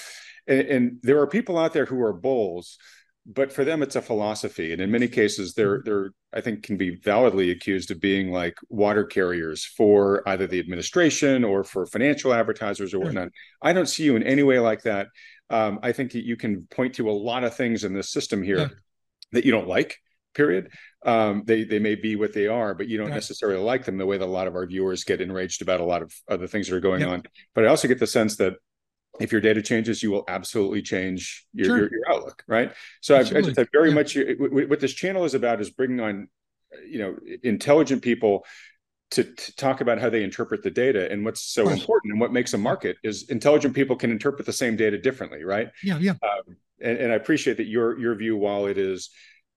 [0.48, 2.78] And, and there are people out there who are bulls
[3.26, 5.90] but for them it's a philosophy and in many cases they're mm-hmm.
[5.90, 10.60] they're i think can be validly accused of being like water carriers for either the
[10.60, 13.30] administration or for financial advertisers or whatnot
[13.62, 15.08] i don't see you in any way like that
[15.50, 18.44] um, i think that you can point to a lot of things in this system
[18.44, 18.68] here yeah.
[19.32, 19.98] that you don't like
[20.34, 20.70] period
[21.06, 23.16] um, they they may be what they are, but you don't right.
[23.16, 25.86] necessarily like them the way that a lot of our viewers get enraged about a
[25.86, 27.24] lot of other things that are going on.
[27.54, 28.54] But I also get the sense that
[29.20, 31.78] if your data changes, you will absolutely change your, sure.
[31.78, 32.74] your, your, outlook, right?
[33.02, 33.96] So I've, I just have very yeah.
[33.96, 36.28] much what this channel is about is bringing on,
[36.88, 38.46] you know, intelligent people
[39.12, 42.34] to, to talk about how they interpret the data and what's so important and what
[42.34, 45.70] makes a market is intelligent people can interpret the same data differently, right?
[45.84, 46.14] Yeah, yeah.
[46.24, 49.12] Um, and, and I appreciate that your your view, while it is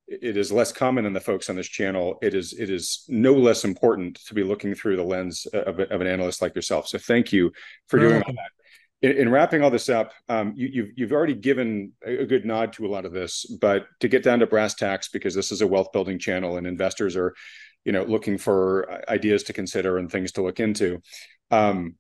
[0.08, 2.18] it is less common in the folks on this channel.
[2.22, 6.00] It is it is no less important to be looking through the lens of, of
[6.00, 6.86] an analyst like yourself.
[6.86, 7.52] So thank you
[7.88, 8.50] for doing all that.
[9.06, 12.44] In, in, wrapping all this up, um, you, you've you've already given a, a good
[12.44, 15.52] nod to a lot of this, but to get down to brass tacks, because this
[15.52, 17.32] is a wealth building channel and investors are,
[17.84, 21.00] you know, looking for ideas to consider and things to look into.
[21.52, 21.94] Um,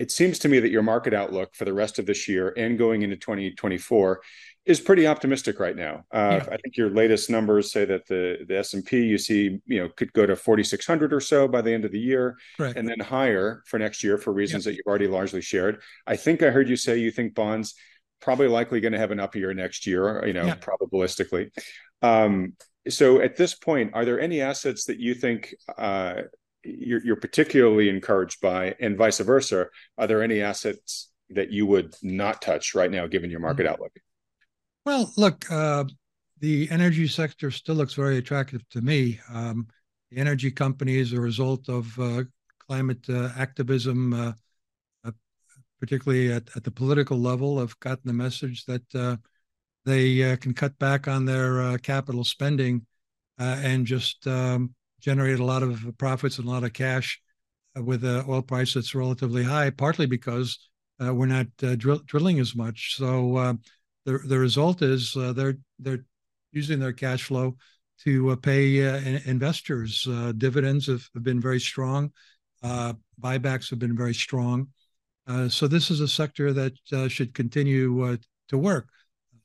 [0.00, 2.78] it seems to me that your market outlook for the rest of this year and
[2.78, 4.22] going into 2024
[4.64, 6.04] is pretty optimistic right now.
[6.10, 6.46] Uh, yeah.
[6.52, 9.82] I think your latest numbers say that the the S and P you see you
[9.82, 12.78] know could go to 4600 or so by the end of the year, Correct.
[12.78, 14.70] and then higher for next year for reasons yeah.
[14.70, 15.82] that you've already largely shared.
[16.06, 17.74] I think I heard you say you think bonds
[18.22, 20.26] probably likely going to have an up year next year.
[20.26, 20.56] You know, yeah.
[20.56, 21.50] probabilistically.
[22.00, 22.54] Um,
[22.88, 26.22] so at this point, are there any assets that you think uh,
[26.64, 29.66] you're, you're particularly encouraged by, and vice versa?
[29.98, 33.72] Are there any assets that you would not touch right now, given your market mm-hmm.
[33.72, 33.92] outlook?
[34.84, 35.84] Well, look, uh,
[36.40, 39.20] the energy sector still looks very attractive to me.
[39.32, 39.68] Um,
[40.10, 42.24] the energy companies, as a result of uh,
[42.66, 44.32] climate uh, activism, uh,
[45.04, 45.12] uh,
[45.78, 49.16] particularly at, at, the political level, have gotten the message that uh,
[49.84, 52.84] they can cut back on their capital spending
[53.38, 57.20] and just um, generate a lot of profits and a lot of cash
[57.76, 60.58] with an oil price that's relatively high, partly because
[60.98, 61.46] we're not
[61.78, 62.96] drill- drilling as much.
[62.96, 63.56] So
[64.04, 66.04] the the result is uh, they're they're
[66.52, 67.56] using their cash flow
[68.04, 68.96] to uh, pay uh,
[69.26, 70.06] investors.
[70.08, 72.10] Uh, dividends have, have, been very strong.
[72.62, 74.68] Uh, buybacks have been very strong.
[75.26, 76.72] Uh, so this is a sector that
[77.08, 78.16] should continue
[78.48, 78.88] to work.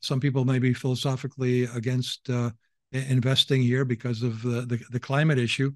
[0.00, 2.28] Some people may be philosophically against
[3.08, 5.72] investing here because of the, the, the climate issue,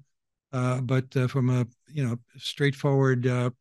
[0.51, 3.53] but from a you know straightforward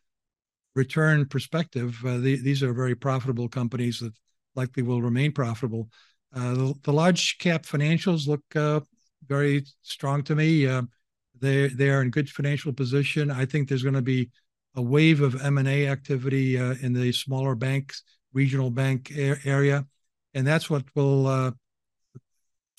[0.74, 4.12] return perspective, the, these are very profitable companies that
[4.54, 5.88] likely will remain profitable.
[6.34, 8.80] Uh, the, the, large cap financials look uh,
[9.26, 10.66] very strong to me.
[10.66, 10.82] Uh,
[11.40, 13.30] they they are in good financial position.
[13.30, 14.30] I think there's going to be
[14.76, 19.10] a wave of M and A activity uh, in the smaller banks, regional bank
[19.44, 19.86] area,
[20.34, 21.50] and that's what will uh,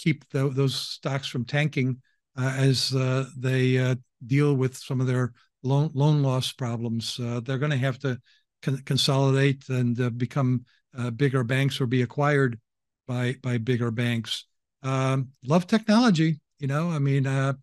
[0.01, 2.01] keep the, those stocks from tanking
[2.37, 2.89] uh, as
[3.37, 3.95] they
[4.25, 5.33] deal with some of their
[5.63, 7.17] loan loan loss problems.
[7.17, 8.19] they're going to have to
[8.61, 10.65] con- consolidate and become
[10.97, 12.59] uh, bigger banks or be acquired
[13.07, 14.45] by by bigger banks.
[14.83, 16.89] Um, love technology, you know.
[16.89, 17.53] I mean, uh,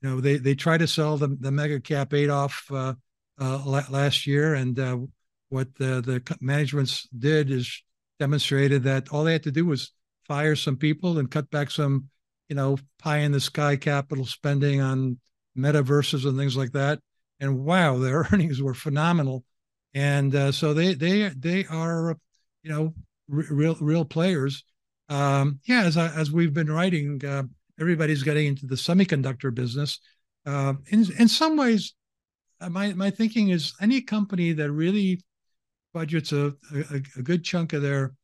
[0.00, 2.94] you know, they they try to sell the the mega cap Adolph uh,
[3.40, 4.98] uh, last year, and uh,
[5.48, 7.82] what the the managements did is
[8.18, 9.92] demonstrated that all they had to do was
[10.32, 12.08] fire some people and cut back some,
[12.48, 15.18] you know, pie in the sky capital spending on
[15.58, 17.00] metaverses and things like that.
[17.38, 19.44] And wow, their earnings were phenomenal.
[19.92, 22.16] And uh, so they they they are
[22.62, 22.94] you know,
[23.28, 24.64] real real players.
[25.08, 27.42] Um, yeah, as I, as we've been writing, uh,
[27.78, 29.98] everybody's getting into the semiconductor business.
[30.46, 31.94] Uh, in in some ways,
[32.60, 35.20] uh, my my thinking is any company that really
[35.92, 38.14] budgets a, a, a good chunk of their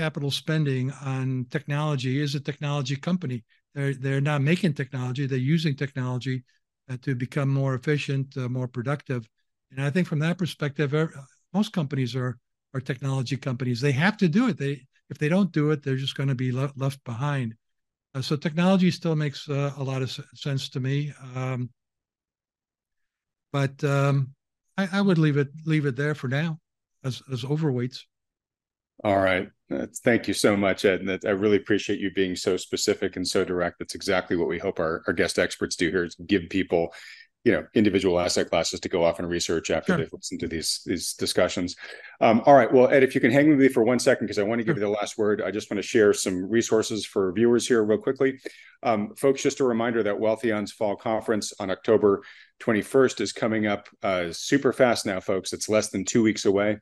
[0.00, 3.44] capital spending on technology is a technology company.
[3.74, 6.42] They're they're not making technology; they're using technology
[6.88, 9.28] uh, to become more efficient, uh, more productive.
[9.70, 10.94] And I think from that perspective,
[11.52, 12.38] most companies are
[12.72, 13.80] are technology companies.
[13.80, 14.56] They have to do it.
[14.56, 17.54] They if they don't do it, they're just going to be le- left behind.
[18.14, 21.68] Uh, so technology still makes uh, a lot of sense to me, um,
[23.52, 24.34] but um,
[24.78, 26.58] I, I, would leave it leave it there for now
[27.04, 27.98] as as overweights.
[29.02, 29.48] All right.
[30.04, 31.00] thank you so much, Ed.
[31.00, 33.78] And I really appreciate you being so specific and so direct.
[33.78, 36.92] That's exactly what we hope our, our guest experts do here is give people
[37.44, 39.96] you know individual asset classes to go off and research after sure.
[39.96, 41.74] they've listened to these these discussions.
[42.20, 44.38] Um, all right, well, Ed, if you can hang with me for one second because
[44.38, 44.84] I want to give sure.
[44.84, 45.40] you the last word.
[45.40, 48.38] I just want to share some resources for viewers here real quickly,
[48.82, 49.42] um, folks.
[49.42, 52.22] Just a reminder that Wealthion's fall conference on October
[52.60, 55.54] 21st is coming up uh, super fast now, folks.
[55.54, 56.78] It's less than two weeks away.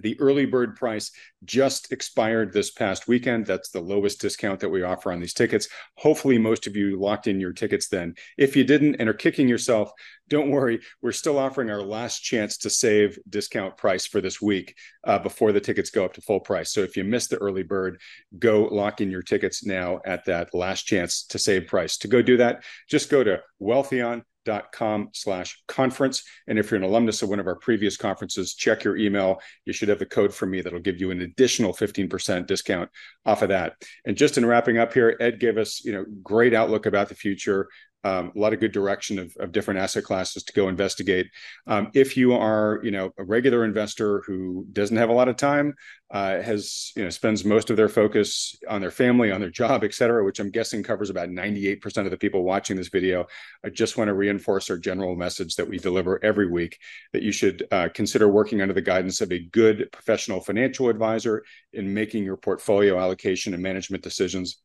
[0.00, 1.10] The early bird price
[1.44, 3.46] just expired this past weekend.
[3.46, 5.68] That's the lowest discount that we offer on these tickets.
[5.96, 8.14] Hopefully, most of you locked in your tickets then.
[8.36, 9.90] If you didn't and are kicking yourself,
[10.28, 10.80] don't worry.
[11.02, 15.52] We're still offering our last chance to save discount price for this week uh, before
[15.52, 16.72] the tickets go up to full price.
[16.72, 18.00] So if you missed the early bird,
[18.38, 21.96] go lock in your tickets now at that last chance to save price.
[21.98, 26.22] To go do that, just go to Wealthion dot com slash conference.
[26.46, 29.40] And if you're an alumnus of one of our previous conferences, check your email.
[29.66, 32.88] You should have the code for me that'll give you an additional 15% discount
[33.26, 33.74] off of that.
[34.06, 37.14] And just in wrapping up here, Ed gave us, you know, great outlook about the
[37.14, 37.68] future
[38.06, 41.26] um, a lot of good direction of, of, different asset classes to go investigate.
[41.66, 45.36] Um, if you are, you know, a regular investor who doesn't have a lot of
[45.36, 45.74] time,
[46.12, 49.82] uh, has, you know, spends most of their focus on their family, on their job,
[49.82, 53.26] et cetera, which I'm guessing covers about 98% of the people watching this video.
[53.64, 56.78] I just want to reinforce our general message that we deliver every week
[57.12, 61.42] that you should uh, consider working under the guidance of a good professional financial advisor
[61.72, 64.62] in making your portfolio allocation and management decisions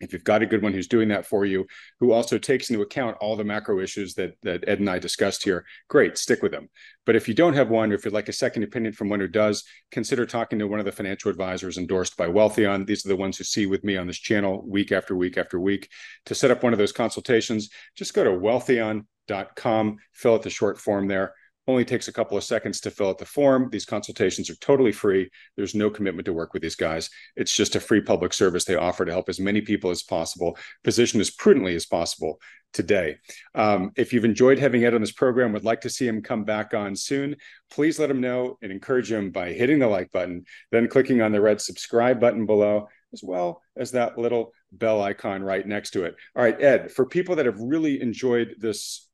[0.00, 1.66] if you've got a good one who's doing that for you,
[2.00, 5.42] who also takes into account all the macro issues that that Ed and I discussed
[5.42, 6.68] here, great, stick with them.
[7.04, 9.20] But if you don't have one, or if you'd like a second opinion from one
[9.20, 12.86] who does, consider talking to one of the financial advisors endorsed by Wealthion.
[12.86, 15.58] These are the ones who see with me on this channel week after week after
[15.58, 15.88] week.
[16.26, 20.78] To set up one of those consultations, just go to wealthion.com, fill out the short
[20.78, 21.34] form there
[21.68, 23.68] only takes a couple of seconds to fill out the form.
[23.70, 25.30] These consultations are totally free.
[25.56, 27.10] There's no commitment to work with these guys.
[27.36, 30.58] It's just a free public service they offer to help as many people as possible,
[30.82, 32.40] position as prudently as possible
[32.72, 33.18] today.
[33.54, 36.44] Um, if you've enjoyed having Ed on this program, would like to see him come
[36.44, 37.36] back on soon,
[37.70, 41.32] please let him know and encourage him by hitting the like button, then clicking on
[41.32, 46.04] the red subscribe button below, as well as that little bell icon right next to
[46.04, 46.14] it.
[46.34, 49.06] All right, Ed, for people that have really enjoyed this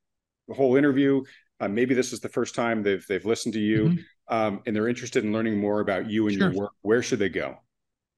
[0.52, 1.22] whole interview
[1.60, 4.34] uh, maybe this is the first time they've they've listened to you mm-hmm.
[4.34, 6.50] um, and they're interested in learning more about you and sure.
[6.50, 7.56] your work where should they go